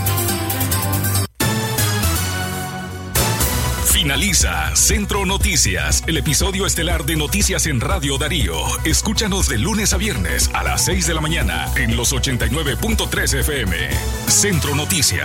Finaliza 4.07 4.71
Centro 4.77 5.27
Noticias, 5.27 6.05
el 6.07 6.17
episodio 6.17 6.65
estelar 6.65 7.05
de 7.07 7.17
Noticias 7.17 7.67
en 7.67 7.81
Radio 7.81 8.19
Darío. 8.19 8.55
Escúchanos 8.85 9.49
de 9.49 9.59
lunes 9.59 9.93
a 9.95 9.97
viernes 9.97 10.49
a 10.55 10.63
las 10.63 10.85
6 10.85 11.09
de 11.09 11.15
la 11.15 11.21
mañana 11.21 11.67
en 11.75 11.97
los 11.97 12.13
89.3 12.13 13.41
FM. 13.41 13.77
Centro 14.29 14.77
Noticias. 14.77 15.25